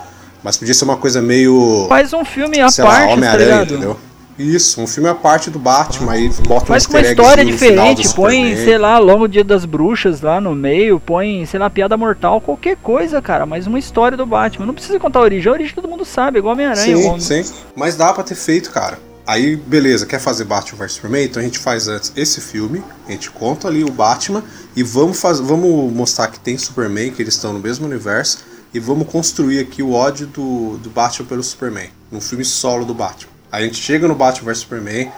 Mas 0.43 0.57
podia 0.57 0.73
ser 0.73 0.83
uma 0.85 0.97
coisa 0.97 1.21
meio. 1.21 1.85
Faz 1.89 2.13
um 2.13 2.23
filme 2.23 2.59
à 2.59 2.69
sei 2.69 2.83
parte, 2.85 3.07
tá 3.07 3.13
Homem-Aranha, 3.13 3.45
ligado? 3.45 3.71
entendeu? 3.73 3.97
Isso, 4.39 4.79
um 4.79 4.85
filme 4.85 5.09
à 5.09 5.15
parte 5.15 5.49
do 5.49 5.57
Batman, 5.57 6.11
aí 6.11 6.29
bota 6.47 6.65
um 6.65 6.67
Faz 6.67 6.85
com 6.85 6.93
uma 6.93 7.01
história 7.01 7.43
do 7.43 7.49
diferente, 7.49 8.07
põe, 8.13 8.55
sei 8.55 8.77
lá, 8.77 8.99
logo 8.99 9.27
dia 9.27 9.43
das 9.43 9.65
bruxas 9.65 10.21
lá 10.21 10.39
no 10.39 10.53
meio, 10.53 10.99
põe, 10.99 11.43
sei 11.47 11.59
lá, 11.59 11.71
piada 11.71 11.97
mortal, 11.97 12.39
qualquer 12.39 12.77
coisa, 12.77 13.19
cara, 13.19 13.47
mas 13.47 13.65
uma 13.65 13.79
história 13.79 14.15
do 14.15 14.27
Batman. 14.27 14.67
Não 14.67 14.75
precisa 14.75 14.99
contar 14.99 15.19
a 15.19 15.23
origem, 15.23 15.49
a 15.49 15.53
origem 15.53 15.73
todo 15.73 15.87
mundo 15.87 16.05
sabe, 16.05 16.37
igual 16.37 16.53
Homem-Aranha. 16.53 16.95
Sim, 16.97 17.01
igual- 17.01 17.19
sim. 17.19 17.43
Mas 17.75 17.95
dá 17.95 18.13
pra 18.13 18.23
ter 18.23 18.35
feito, 18.35 18.69
cara. 18.69 18.99
Aí, 19.25 19.55
beleza, 19.55 20.05
quer 20.05 20.19
fazer 20.19 20.43
Batman 20.43 20.77
vs 20.77 20.91
Superman? 20.93 21.25
Então 21.25 21.41
a 21.41 21.45
gente 21.45 21.57
faz 21.57 21.87
antes 21.87 22.13
esse 22.15 22.39
filme, 22.39 22.83
a 23.07 23.11
gente 23.11 23.31
conta 23.31 23.67
ali 23.67 23.83
o 23.83 23.91
Batman 23.91 24.43
e 24.75 24.83
vamos, 24.83 25.19
faz... 25.19 25.39
vamos 25.39 25.91
mostrar 25.91 26.27
que 26.27 26.39
tem 26.39 26.55
Superman, 26.59 27.11
que 27.11 27.23
eles 27.23 27.33
estão 27.33 27.51
no 27.53 27.59
mesmo 27.59 27.87
universo, 27.87 28.37
e 28.77 28.79
vamos 28.79 29.07
construir 29.09 29.59
aqui 29.59 29.81
o 29.81 29.91
ódio 29.91 30.27
do, 30.27 30.77
do 30.77 30.89
Batman 30.89 31.25
pelo 31.27 31.43
Superman, 31.43 31.89
num 32.11 32.21
filme 32.21 32.45
solo 32.45 32.85
do 32.85 32.93
Batman. 32.93 33.31
A 33.51 33.61
gente 33.61 33.75
chega 33.81 34.07
no 34.07 34.13
Batman 34.15 34.45
vs 34.51 34.59
Superman, 34.59 35.11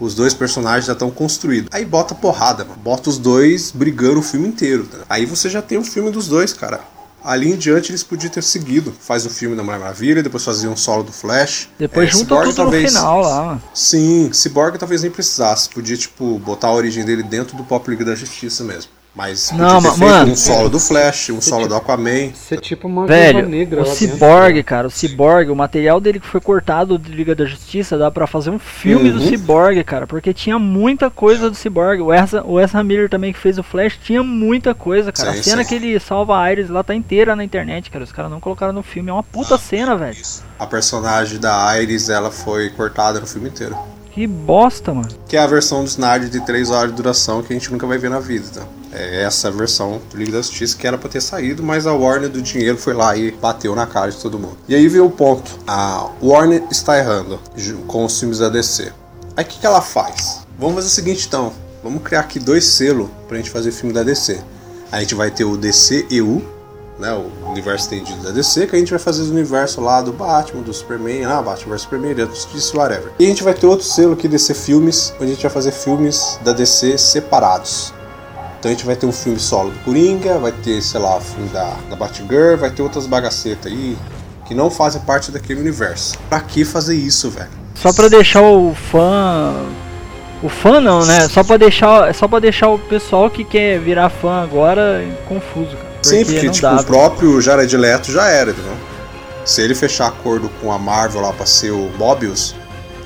os 0.00 0.14
dois 0.14 0.34
personagens 0.34 0.86
já 0.86 0.92
estão 0.92 1.10
construídos. 1.10 1.68
Aí 1.72 1.84
bota 1.84 2.14
porrada, 2.14 2.64
mano. 2.64 2.76
Bota 2.82 3.08
os 3.08 3.16
dois 3.16 3.70
brigando 3.70 4.18
o 4.18 4.22
filme 4.22 4.48
inteiro. 4.48 4.84
tá? 4.86 4.98
Aí 5.08 5.24
você 5.24 5.48
já 5.48 5.62
tem 5.62 5.78
o 5.78 5.84
filme 5.84 6.10
dos 6.10 6.26
dois, 6.26 6.52
cara. 6.52 6.80
Ali 7.24 7.50
em 7.52 7.56
diante 7.56 7.90
eles 7.90 8.02
podiam 8.04 8.30
ter 8.30 8.42
seguido. 8.42 8.92
Faz 9.00 9.24
o 9.24 9.30
filme 9.30 9.56
da 9.56 9.62
Mulher 9.62 9.78
Maravilha, 9.80 10.22
depois 10.22 10.44
fazia 10.44 10.68
um 10.70 10.76
solo 10.76 11.02
do 11.02 11.12
Flash. 11.12 11.68
Depois 11.78 12.08
É, 12.08 12.12
junta 12.12 12.24
Cyborg 12.26 12.44
tudo 12.48 12.56
talvez- 12.56 12.92
no 12.92 12.98
final 13.00 13.20
lá, 13.22 13.42
mano. 13.46 13.62
Sim, 13.74 14.30
Cyborg 14.32 14.78
talvez 14.78 15.02
nem 15.02 15.10
precisasse. 15.10 15.68
Podia, 15.70 15.96
tipo, 15.96 16.38
botar 16.40 16.68
a 16.68 16.72
origem 16.74 17.04
dele 17.04 17.22
dentro 17.22 17.56
do 17.56 17.64
Pop 17.64 17.88
Liga 17.90 18.04
da 18.04 18.14
Justiça 18.14 18.62
mesmo. 18.64 18.90
Mas 19.16 19.50
podia 19.50 19.64
Não, 19.64 19.80
feito 19.80 19.98
mano. 19.98 20.32
um 20.32 20.36
solo 20.36 20.68
do 20.68 20.78
Flash, 20.78 21.30
um 21.30 21.40
solo 21.40 21.66
do 21.66 21.74
Aquaman. 21.74 22.26
Isso 22.26 22.52
é 22.52 22.58
tipo 22.58 22.86
uma 22.86 23.06
Velho, 23.06 23.48
negra 23.48 23.80
o. 23.80 23.86
Cyborg, 23.86 24.62
cara, 24.62 24.88
o 24.88 24.90
Cyborg, 24.90 25.50
o 25.50 25.56
material 25.56 25.98
dele 25.98 26.20
que 26.20 26.26
foi 26.26 26.38
cortado 26.38 26.98
do 26.98 27.10
Liga 27.10 27.34
da 27.34 27.46
Justiça, 27.46 27.96
dá 27.96 28.10
pra 28.10 28.26
fazer 28.26 28.50
um 28.50 28.58
filme 28.58 29.10
do 29.10 29.18
Uhum. 29.18 29.26
Cyborg, 29.28 29.82
cara, 29.84 30.06
porque 30.06 30.34
tinha 30.34 30.58
muita 30.58 31.08
coisa 31.08 31.48
do 31.48 31.56
Cyborg. 31.56 32.02
O 32.02 32.12
Ezra, 32.12 32.44
o 32.44 32.60
Ezra 32.60 32.84
Miller 32.84 33.08
também 33.08 33.32
que 33.32 33.38
fez 33.38 33.56
o 33.56 33.62
Flash 33.62 33.98
tinha 34.04 34.22
muita 34.22 34.74
coisa, 34.74 35.10
cara. 35.10 35.32
Sim, 35.32 35.38
a 35.38 35.42
cena 35.42 35.62
sim. 35.62 35.68
que 35.70 35.74
ele 35.76 35.98
salva 35.98 36.38
a 36.38 36.52
Iris 36.52 36.68
lá 36.68 36.84
tá 36.84 36.94
inteira 36.94 37.34
na 37.34 37.42
internet, 37.42 37.90
cara. 37.90 38.04
Os 38.04 38.12
caras 38.12 38.30
não 38.30 38.38
colocaram 38.38 38.74
no 38.74 38.82
filme, 38.82 39.08
é 39.08 39.12
uma 39.14 39.22
puta 39.22 39.56
cena, 39.56 39.96
velho. 39.96 40.16
A 40.58 40.66
personagem 40.66 41.40
da 41.40 41.80
Iris, 41.80 42.10
ela 42.10 42.30
foi 42.30 42.68
cortada 42.68 43.18
no 43.18 43.26
filme 43.26 43.48
inteiro. 43.48 43.74
Que 44.10 44.26
bosta, 44.26 44.92
mano. 44.92 45.08
Que 45.26 45.36
é 45.38 45.40
a 45.40 45.46
versão 45.46 45.80
do 45.84 45.86
Snyder 45.86 46.28
de 46.28 46.40
3 46.44 46.70
horas 46.70 46.90
de 46.90 46.96
duração 46.96 47.42
que 47.42 47.52
a 47.52 47.56
gente 47.56 47.70
nunca 47.72 47.86
vai 47.86 47.96
ver 47.98 48.10
na 48.10 48.18
vida, 48.20 48.46
tá? 48.54 48.66
É 48.98 49.22
essa 49.24 49.50
versão 49.50 50.00
do 50.10 50.16
Liga 50.16 50.32
da 50.32 50.38
Justiça 50.38 50.76
que 50.76 50.86
era 50.86 50.96
pra 50.96 51.08
ter 51.10 51.20
saído, 51.20 51.62
mas 51.62 51.86
a 51.86 51.92
Warner 51.92 52.30
do 52.30 52.40
dinheiro 52.40 52.78
foi 52.78 52.94
lá 52.94 53.14
e 53.14 53.30
bateu 53.30 53.76
na 53.76 53.86
cara 53.86 54.10
de 54.10 54.16
todo 54.16 54.38
mundo. 54.38 54.56
E 54.66 54.74
aí 54.74 54.88
veio 54.88 55.04
o 55.04 55.10
ponto. 55.10 55.50
A 55.66 56.08
Warner 56.22 56.64
está 56.70 56.98
errando 56.98 57.38
com 57.86 58.06
os 58.06 58.18
filmes 58.18 58.38
da 58.38 58.48
DC. 58.48 58.90
Aí 59.36 59.44
o 59.44 59.46
que, 59.46 59.60
que 59.60 59.66
ela 59.66 59.82
faz? 59.82 60.46
Vamos 60.58 60.76
fazer 60.76 60.86
o 60.86 60.90
seguinte 60.90 61.26
então. 61.26 61.52
Vamos 61.82 62.02
criar 62.02 62.20
aqui 62.20 62.40
dois 62.40 62.64
selos 62.64 63.08
pra 63.28 63.36
gente 63.36 63.50
fazer 63.50 63.70
filme 63.70 63.92
da 63.92 64.02
DC. 64.02 64.40
A 64.90 65.00
gente 65.00 65.14
vai 65.14 65.30
ter 65.30 65.44
o 65.44 65.58
DCEU, 65.58 66.42
né, 66.98 67.12
o 67.12 67.50
universo 67.50 67.84
estendido 67.84 68.22
da 68.22 68.30
DC, 68.30 68.66
que 68.66 68.74
a 68.74 68.78
gente 68.78 68.90
vai 68.90 68.98
fazer 68.98 69.22
os 69.22 69.28
universos 69.28 69.84
lá 69.84 70.00
do 70.00 70.12
Batman, 70.12 70.62
do 70.62 70.72
Superman, 70.72 71.24
ah, 71.26 71.42
Batman 71.42 71.72
vs 71.72 71.82
Superman, 71.82 72.14
da 72.14 72.24
Justiça, 72.24 72.76
whatever. 72.76 73.12
E 73.18 73.26
a 73.26 73.28
gente 73.28 73.42
vai 73.42 73.52
ter 73.52 73.66
outro 73.66 73.86
selo 73.86 74.14
aqui, 74.14 74.26
DC 74.26 74.54
Filmes, 74.54 75.12
onde 75.16 75.32
a 75.32 75.34
gente 75.34 75.42
vai 75.42 75.50
fazer 75.50 75.72
filmes 75.72 76.38
da 76.42 76.52
DC 76.52 76.96
separados. 76.96 77.92
Então 78.66 78.72
a 78.72 78.76
gente 78.76 78.86
vai 78.86 78.96
ter 78.96 79.06
um 79.06 79.12
filme 79.12 79.38
solo 79.38 79.70
do 79.70 79.78
Coringa, 79.84 80.38
vai 80.38 80.50
ter, 80.50 80.82
sei 80.82 80.98
lá, 80.98 81.18
o 81.18 81.20
filme 81.20 81.48
da, 81.50 81.76
da 81.88 81.94
Batgirl, 81.94 82.56
vai 82.56 82.68
ter 82.68 82.82
outras 82.82 83.06
bagacetas 83.06 83.70
aí 83.70 83.96
que 84.44 84.56
não 84.56 84.68
fazem 84.68 85.00
parte 85.02 85.30
daquele 85.30 85.60
universo. 85.60 86.18
Pra 86.28 86.40
que 86.40 86.64
fazer 86.64 86.96
isso, 86.96 87.30
velho? 87.30 87.48
Só 87.76 87.92
pra 87.92 88.08
deixar 88.08 88.42
o 88.42 88.74
fã. 88.74 89.54
O 90.42 90.48
fã 90.48 90.80
não, 90.80 91.06
né? 91.06 91.28
Só 91.28 91.44
pra 91.44 91.56
deixar, 91.56 92.12
só 92.12 92.26
pra 92.26 92.40
deixar 92.40 92.68
o 92.70 92.76
pessoal 92.76 93.30
que 93.30 93.44
quer 93.44 93.78
virar 93.78 94.08
fã 94.08 94.42
agora 94.42 95.00
confuso, 95.28 95.76
cara. 95.76 95.98
Sim, 96.02 96.24
porque 96.24 96.50
tipo, 96.50 96.62
dá, 96.62 96.80
o 96.80 96.84
próprio 96.84 97.40
Jared 97.40 97.76
Leto 97.76 98.10
já 98.10 98.26
era, 98.26 98.50
entendeu? 98.50 98.74
Se 99.44 99.62
ele 99.62 99.76
fechar 99.76 100.08
acordo 100.08 100.50
com 100.60 100.72
a 100.72 100.78
Marvel 100.78 101.20
lá 101.20 101.32
pra 101.32 101.46
ser 101.46 101.70
o 101.70 101.88
Mobius 101.96 102.52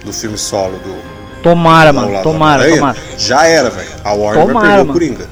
do 0.07 0.13
filme 0.13 0.39
solo 0.39 0.79
do 0.79 1.21
Tomara, 1.43 1.93
Não, 1.93 2.03
mano. 2.03 2.23
Tomara, 2.23 2.69
tomara. 2.69 2.99
Já 3.17 3.47
era, 3.47 3.71
velho. 3.71 3.89
A 4.05 4.13
Warner 4.13 4.47
Tomara, 4.47 4.53
vai 4.53 4.63
perder 4.63 4.79
mano. 4.79 4.91
o 4.91 4.93
Coringa. 4.93 5.27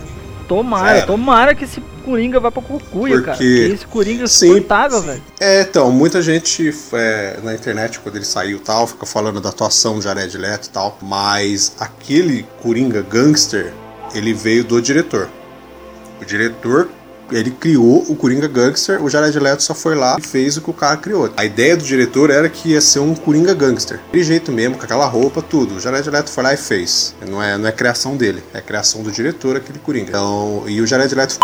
Tomara, 0.49 1.03
tomara 1.03 1.55
que 1.55 1.65
esse 1.65 1.81
Coringa 2.05 2.41
vá 2.41 2.51
pra 2.51 2.63
cucuia, 2.63 3.17
Porque- 3.17 3.25
cara. 3.27 3.37
Porque 3.37 3.71
esse 3.75 3.87
Coringa 3.87 4.23
é 4.23 4.25
insuportável, 4.25 5.03
velho. 5.03 5.23
É, 5.39 5.61
então, 5.61 5.93
muita 5.93 6.23
gente 6.23 6.75
é, 6.95 7.39
na 7.43 7.55
internet, 7.55 8.01
quando 8.01 8.17
ele 8.17 8.25
saiu 8.25 8.57
e 8.57 8.61
tal, 8.61 8.87
fica 8.87 9.05
falando 9.05 9.41
da 9.41 9.51
atuação 9.51 9.97
do 9.97 10.03
Jared 10.03 10.37
Leto 10.39 10.67
e 10.67 10.71
tal, 10.71 10.97
mas 11.03 11.75
aquele 11.79 12.47
Coringa 12.63 13.03
gangster, 13.03 13.73
ele 14.15 14.33
veio 14.33 14.65
do 14.65 14.81
diretor. 14.81 15.29
O 16.21 16.25
diretor, 16.25 16.89
ele 17.31 17.51
criou 17.51 18.05
o 18.09 18.17
Coringa 18.17 18.49
gangster, 18.49 19.03
o 19.03 19.09
Jared 19.09 19.39
Leto 19.39 19.63
só 19.63 19.75
foi 19.75 19.95
lá 19.95 20.17
e 20.19 20.23
fez 20.23 20.57
o 20.57 20.63
que 20.63 20.71
o 20.71 20.75
cara 20.75 20.97
criou. 20.97 21.31
A 21.37 21.45
ideia 21.45 21.77
do 21.77 21.85
diretor 21.85 22.31
era 22.31 22.49
que 22.49 22.71
ia 22.71 22.81
ser 22.81 23.01
um 23.01 23.15
Coringa 23.15 23.55
gangster. 23.55 24.01
De 24.13 24.23
jeito 24.23 24.51
mesmo, 24.53 24.77
com 24.77 24.85
aquela 24.85 25.07
roupa, 25.07 25.43
tudo. 25.43 25.77
O 25.77 25.81
Jared 25.81 26.09
Leto 26.09 26.31
foi 26.31 26.43
lá 26.43 26.55
e 26.55 26.57
fez. 26.57 27.15
Não 27.29 27.43
é, 27.43 27.57
não 27.59 27.69
é 27.69 27.73
criação 27.73 28.17
dele, 28.17 28.43
é 28.53 28.61
criação 28.61 29.03
do 29.03 29.11
diretor, 29.11 29.57
aquele 29.57 29.79
Coringa. 29.79 30.09
Então, 30.11 30.65
e 30.67 30.81
o 30.81 30.87
Jared 30.87 31.15
Leto 31.15 31.39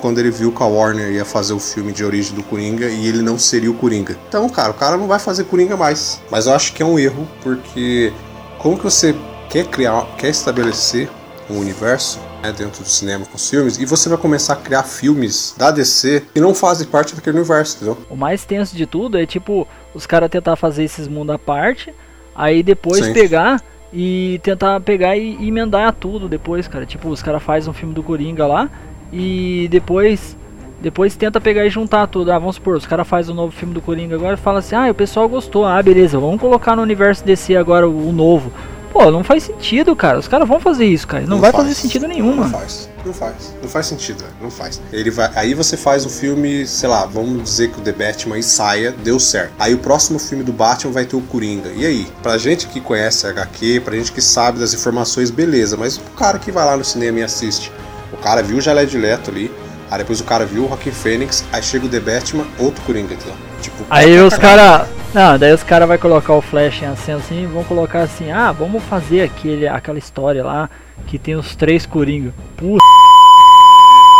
quando 0.00 0.18
ele 0.18 0.30
viu 0.30 0.52
que 0.52 0.62
a 0.62 0.66
Warner 0.66 1.10
ia 1.12 1.24
fazer 1.24 1.54
o 1.54 1.58
filme 1.58 1.90
de 1.90 2.04
origem 2.04 2.34
do 2.34 2.42
Coringa 2.42 2.88
e 2.88 3.06
ele 3.08 3.22
não 3.22 3.38
seria 3.38 3.70
o 3.70 3.74
Coringa. 3.74 4.18
Então, 4.28 4.46
cara, 4.50 4.70
o 4.70 4.74
cara 4.74 4.98
não 4.98 5.06
vai 5.06 5.18
fazer 5.18 5.44
Coringa 5.44 5.78
mais. 5.78 6.20
Mas 6.30 6.44
eu 6.44 6.52
acho 6.52 6.74
que 6.74 6.82
é 6.82 6.86
um 6.86 6.98
erro, 6.98 7.26
porque 7.42 8.12
como 8.58 8.76
que 8.76 8.84
você 8.84 9.14
quer 9.48 9.66
criar, 9.66 10.04
quer 10.18 10.28
estabelecer 10.28 11.08
um 11.50 11.58
universo 11.58 12.18
né, 12.42 12.52
dentro 12.52 12.82
do 12.82 12.88
cinema 12.88 13.24
com 13.24 13.36
os 13.36 13.48
filmes 13.48 13.78
e 13.78 13.84
você 13.84 14.08
vai 14.08 14.18
começar 14.18 14.54
a 14.54 14.56
criar 14.56 14.82
filmes 14.82 15.54
da 15.56 15.70
DC 15.70 16.24
que 16.32 16.40
não 16.40 16.54
fazem 16.54 16.86
parte 16.86 17.14
daquele 17.14 17.38
universo, 17.38 17.76
entendeu? 17.76 17.98
O 18.08 18.16
mais 18.16 18.44
tenso 18.44 18.76
de 18.76 18.86
tudo 18.86 19.18
é 19.18 19.26
tipo 19.26 19.66
os 19.94 20.06
caras 20.06 20.30
tentar 20.30 20.56
fazer 20.56 20.84
esses 20.84 21.06
mundos 21.06 21.34
à 21.34 21.38
parte, 21.38 21.94
aí 22.34 22.62
depois 22.62 23.04
Sim. 23.04 23.12
pegar 23.12 23.62
e 23.92 24.40
tentar 24.42 24.80
pegar 24.80 25.16
e 25.16 25.36
e 25.38 25.48
emendar 25.48 25.92
tudo 25.92 26.28
depois, 26.28 26.66
cara. 26.66 26.84
Tipo, 26.84 27.08
os 27.08 27.22
caras 27.22 27.42
fazem 27.42 27.70
um 27.70 27.72
filme 27.72 27.94
do 27.94 28.02
Coringa 28.02 28.46
lá 28.46 28.68
e 29.12 29.68
depois 29.70 30.36
depois 30.80 31.16
tenta 31.16 31.40
pegar 31.40 31.64
e 31.64 31.70
juntar 31.70 32.06
tudo. 32.08 32.32
Ah, 32.32 32.38
vamos 32.38 32.56
supor, 32.56 32.76
os 32.76 32.84
caras 32.84 33.06
fazem 33.06 33.32
um 33.32 33.36
novo 33.36 33.52
filme 33.52 33.72
do 33.72 33.80
Coringa 33.80 34.16
agora 34.16 34.34
e 34.34 34.36
fala 34.36 34.58
assim: 34.58 34.74
"Ah, 34.74 34.90
o 34.90 34.94
pessoal 34.94 35.28
gostou. 35.28 35.64
Ah, 35.64 35.80
beleza, 35.80 36.18
vamos 36.18 36.40
colocar 36.40 36.74
no 36.74 36.82
universo 36.82 37.24
DC 37.24 37.56
agora 37.56 37.88
o, 37.88 38.08
o 38.08 38.12
novo". 38.12 38.52
Pô, 38.94 39.10
não 39.10 39.24
faz 39.24 39.42
sentido, 39.42 39.96
cara. 39.96 40.20
Os 40.20 40.28
caras 40.28 40.46
vão 40.46 40.60
fazer 40.60 40.86
isso, 40.86 41.04
cara. 41.08 41.26
Não, 41.26 41.40
vai 41.40 41.50
faz. 41.50 41.64
fazer 41.64 41.74
sentido 41.74 42.06
nenhum, 42.06 42.36
Não 42.36 42.48
faz. 42.48 42.88
Não 43.04 43.12
faz. 43.12 43.52
Não 43.60 43.68
faz 43.68 43.86
sentido, 43.86 44.18
velho. 44.20 44.32
Não 44.40 44.50
faz. 44.52 44.80
Ele 44.92 45.10
vai. 45.10 45.28
Aí 45.34 45.52
você 45.52 45.76
faz 45.76 46.06
o 46.06 46.08
filme, 46.08 46.64
sei 46.64 46.88
lá, 46.88 47.04
vamos 47.04 47.42
dizer 47.42 47.72
que 47.72 47.80
o 47.80 47.82
The 47.82 47.90
Batman 47.90 48.40
saia, 48.40 48.92
deu 48.92 49.18
certo. 49.18 49.52
Aí 49.58 49.74
o 49.74 49.78
próximo 49.78 50.20
filme 50.20 50.44
do 50.44 50.52
Batman 50.52 50.92
vai 50.92 51.04
ter 51.04 51.16
o 51.16 51.20
Coringa. 51.20 51.70
E 51.74 51.84
aí? 51.84 52.06
Pra 52.22 52.38
gente 52.38 52.68
que 52.68 52.80
conhece 52.80 53.26
a 53.26 53.30
HQ, 53.30 53.80
pra 53.84 53.96
gente 53.96 54.12
que 54.12 54.22
sabe 54.22 54.60
das 54.60 54.72
informações, 54.72 55.28
beleza. 55.28 55.76
Mas 55.76 55.96
o 55.96 56.02
cara 56.16 56.38
que 56.38 56.52
vai 56.52 56.64
lá 56.64 56.76
no 56.76 56.84
cinema 56.84 57.18
e 57.18 57.24
assiste. 57.24 57.72
O 58.12 58.16
cara 58.18 58.44
viu 58.44 58.58
o 58.58 58.60
Jared 58.60 58.96
Leto 58.96 59.28
ali. 59.28 59.52
Aí 59.90 59.98
depois 59.98 60.20
o 60.20 60.24
cara 60.24 60.46
viu 60.46 60.66
o 60.66 60.68
Joaquin 60.68 60.92
Phoenix, 60.92 61.44
aí 61.52 61.62
chega 61.62 61.86
o 61.86 61.88
The 61.88 61.98
Batman, 62.00 62.46
outro 62.60 62.80
Coringa, 62.84 63.12
entendeu? 63.14 63.34
Tipo, 63.60 63.84
Aí 63.90 64.16
os 64.20 64.34
caras. 64.38 64.86
Não, 65.14 65.38
daí 65.38 65.52
os 65.52 65.62
caras 65.62 65.86
vai 65.86 65.96
colocar 65.96 66.32
o 66.34 66.42
Flash 66.42 66.82
em 66.82 66.96
cena 66.96 67.18
assim 67.18 67.44
e 67.44 67.46
vão 67.46 67.62
colocar 67.64 68.00
assim, 68.00 68.32
ah, 68.32 68.50
vamos 68.50 68.82
fazer 68.82 69.22
aquele, 69.22 69.66
aquela 69.68 69.96
história 69.98 70.42
lá 70.42 70.68
que 71.06 71.18
tem 71.18 71.36
os 71.36 71.54
três 71.54 71.86
Coringa. 71.86 72.34
Puta, 72.56 72.82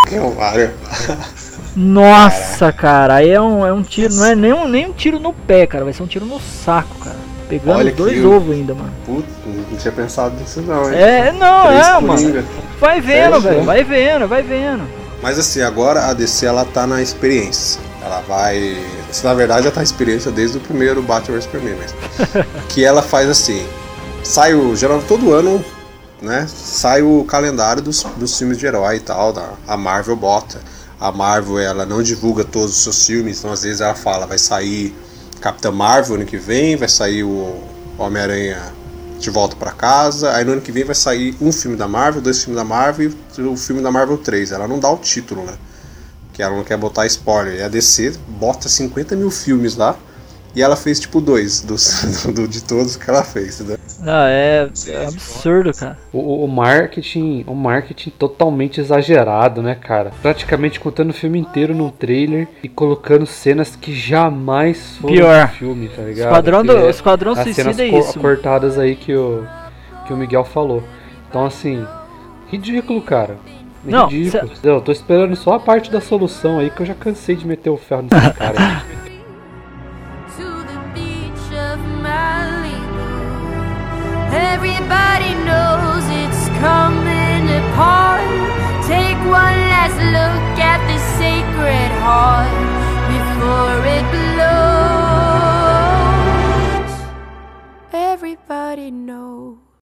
Que 0.09 0.19
ovário. 0.21 0.71
nossa, 1.77 2.73
cara, 2.73 3.15
aí 3.15 3.31
é 3.31 3.41
um, 3.41 3.67
é 3.67 3.73
um 3.73 3.83
tiro, 3.83 4.15
não 4.15 4.25
é 4.25 4.35
nem 4.37 4.53
um, 4.53 4.69
nem 4.69 4.87
um 4.87 4.93
tiro 4.93 5.19
no 5.19 5.33
pé, 5.33 5.67
cara, 5.67 5.83
vai 5.83 5.93
ser 5.93 6.05
um 6.05 6.07
tiro 6.07 6.25
no 6.27 6.39
saco, 6.41 6.95
cara. 7.03 7.17
Pegando 7.49 7.79
Olha 7.79 7.93
dois 7.93 8.15
que- 8.15 8.25
ovos 8.25 8.55
ainda, 8.55 8.75
mano. 8.75 8.93
Putz, 9.05 9.27
não 9.71 9.77
tinha 9.77 9.93
pensado 9.93 10.35
nisso 10.41 10.63
não, 10.63 10.89
hein? 10.91 10.97
É, 10.99 11.33
não, 11.33 11.67
Três 11.67 11.87
é, 11.89 11.93
mano. 11.95 12.07
Coringa. 12.07 12.45
Vai 12.81 13.01
vendo, 13.01 13.41
velho, 13.41 13.65
vai 13.65 13.85
vendo, 13.85 14.29
vai 14.29 14.43
vendo. 14.43 14.83
Mas 15.21 15.39
assim, 15.39 15.61
agora 15.61 16.07
a 16.07 16.13
DC 16.15 16.47
ela 16.47 16.65
tá 16.65 16.87
na 16.87 17.03
experiência. 17.03 17.81
Ela 18.05 18.21
vai. 18.21 18.77
Isso 19.11 19.25
na 19.25 19.33
verdade 19.35 19.64
já 19.64 19.71
tá 19.71 19.83
experiência 19.83 20.31
desde 20.31 20.59
o 20.59 20.61
primeiro 20.61 21.03
Batman 21.03 21.37
vs 21.37 21.45
Superman, 21.45 21.77
mas. 21.79 21.95
que 22.69 22.85
ela 22.85 23.03
faz 23.03 23.29
assim. 23.29 23.67
Sai 24.23 24.55
o. 24.55 24.77
Geralmente 24.77 25.07
todo 25.07 25.33
ano, 25.33 25.64
né? 26.21 26.47
Sai 26.49 27.03
o 27.03 27.25
calendário 27.25 27.83
dos, 27.83 28.03
dos 28.17 28.37
filmes 28.37 28.59
de 28.59 28.67
herói 28.67 28.97
e 28.97 29.01
tal. 29.01 29.33
Da, 29.33 29.55
a 29.67 29.77
Marvel 29.77 30.17
bota. 30.17 30.61
A 31.01 31.11
Marvel 31.11 31.59
ela 31.59 31.87
não 31.87 32.03
divulga 32.03 32.45
todos 32.45 32.77
os 32.77 32.83
seus 32.83 33.07
filmes, 33.07 33.38
então 33.38 33.53
às 33.53 33.62
vezes 33.62 33.81
ela 33.81 33.95
fala, 33.95 34.27
vai 34.27 34.38
sair 34.38 34.95
Capitã 35.40 35.71
Marvel 35.71 36.17
ano 36.17 36.25
que 36.25 36.38
vem, 36.38 36.77
vai 36.77 36.88
sair 36.88 37.23
o 37.25 37.62
Homem-Aranha 37.99 38.73
de 39.19 39.31
volta 39.31 39.57
pra 39.57 39.73
casa. 39.73 40.33
Aí 40.35 40.45
no 40.45 40.53
ano 40.53 40.61
que 40.61 40.73
vem 40.73 40.85
vai 40.85 40.95
sair 40.95 41.37
um 41.40 41.53
filme 41.53 41.77
da 41.77 41.88
Marvel, 41.88 42.23
dois 42.23 42.43
filmes 42.43 42.57
da 42.57 42.64
Marvel 42.64 43.12
e 43.37 43.43
o 43.43 43.57
filme 43.57 43.83
da 43.83 43.90
Marvel 43.90 44.19
3. 44.19 44.53
Ela 44.53 44.69
não 44.69 44.79
dá 44.79 44.90
o 44.90 44.97
título, 44.97 45.45
né? 45.45 45.55
Que 46.35 46.42
ela 46.42 46.55
não 46.57 46.64
quer 46.64 46.77
botar 46.77 47.07
spoiler. 47.07 47.55
E 47.61 47.62
a 47.62 47.68
DC 47.68 48.14
bota 48.29 48.68
50 48.68 49.16
mil 49.16 49.31
filmes 49.31 49.77
lá. 49.77 49.97
E 50.57 50.62
ela 50.62 50.77
fez 50.77 51.01
tipo 51.01 51.20
dois 51.20 51.61
dos, 51.62 52.05
do- 52.33 52.47
de 52.47 52.62
todos 52.62 52.94
que 52.94 53.11
ela 53.11 53.25
fez, 53.25 53.57
entendeu? 53.61 53.77
Não, 54.01 54.23
é, 54.25 54.68
é 54.87 55.07
absurdo, 55.07 55.73
cara. 55.73 55.99
O, 56.12 56.44
o- 56.44 56.49
marketing, 56.49 57.44
o 57.49 57.55
marketing 57.57 58.11
totalmente 58.11 58.81
exagerado, 58.81 59.61
né, 59.62 59.75
cara? 59.75 60.12
Praticamente 60.23 60.79
contando 60.79 61.11
o 61.11 61.12
filme 61.14 61.40
inteiro 61.40 61.75
num 61.75 61.90
trailer 61.90 62.47
e 62.62 62.68
colocando 62.68 63.27
cenas 63.27 63.75
que 63.75 63.92
jamais 63.92 64.97
foram 65.01 65.14
Pior. 65.16 65.42
no 65.42 65.49
filme, 65.55 65.88
tá 65.88 66.03
ligado? 66.03 66.29
Esquadrão, 66.29 66.61
Que 66.62 66.66
do, 66.68 66.77
é 66.79 66.90
Esquadrão 66.90 67.33
as 67.33 67.38
cenas 67.38 67.55
Suicida 67.77 67.87
é 67.87 67.90
co- 67.90 67.99
isso. 67.99 68.20
cortadas 68.20 68.79
aí 68.79 68.94
que 68.94 69.12
o 69.14 69.44
que 70.07 70.12
o 70.12 70.16
Miguel 70.16 70.44
falou. 70.44 70.85
Então 71.29 71.47
assim, 71.47 71.85
ridículo, 72.49 73.03
cara. 73.03 73.37
É 73.87 73.90
Não. 73.90 74.09
Cê... 74.11 74.40
Eu 74.62 74.81
tô 74.81 74.90
esperando 74.92 75.37
só 75.37 75.55
a 75.55 75.61
parte 75.61 75.90
da 75.90 76.01
solução 76.01 76.59
aí 76.59 76.70
que 76.70 76.81
eu 76.81 76.87
já 76.87 76.94
cansei 76.94 77.37
de 77.37 77.47
meter 77.47 77.70
o 77.70 77.77
ferro 77.77 78.03
nesse 78.03 78.33
cara. 78.35 78.85
Everybody 84.33 85.35
knows 85.44 86.05
it's 86.11 86.49
coming 86.59 87.49
apart. 87.61 88.25
Take 88.87 89.18
one 89.29 89.59
last 89.70 89.99
look 90.16 90.59
at 90.59 90.81
the 90.90 90.99
sacred 91.18 91.90
heart 92.03 92.51
before 93.12 93.85
it 93.97 94.05
blows. 94.12 95.05
Everybody 97.92 98.90
knows. 98.90 99.63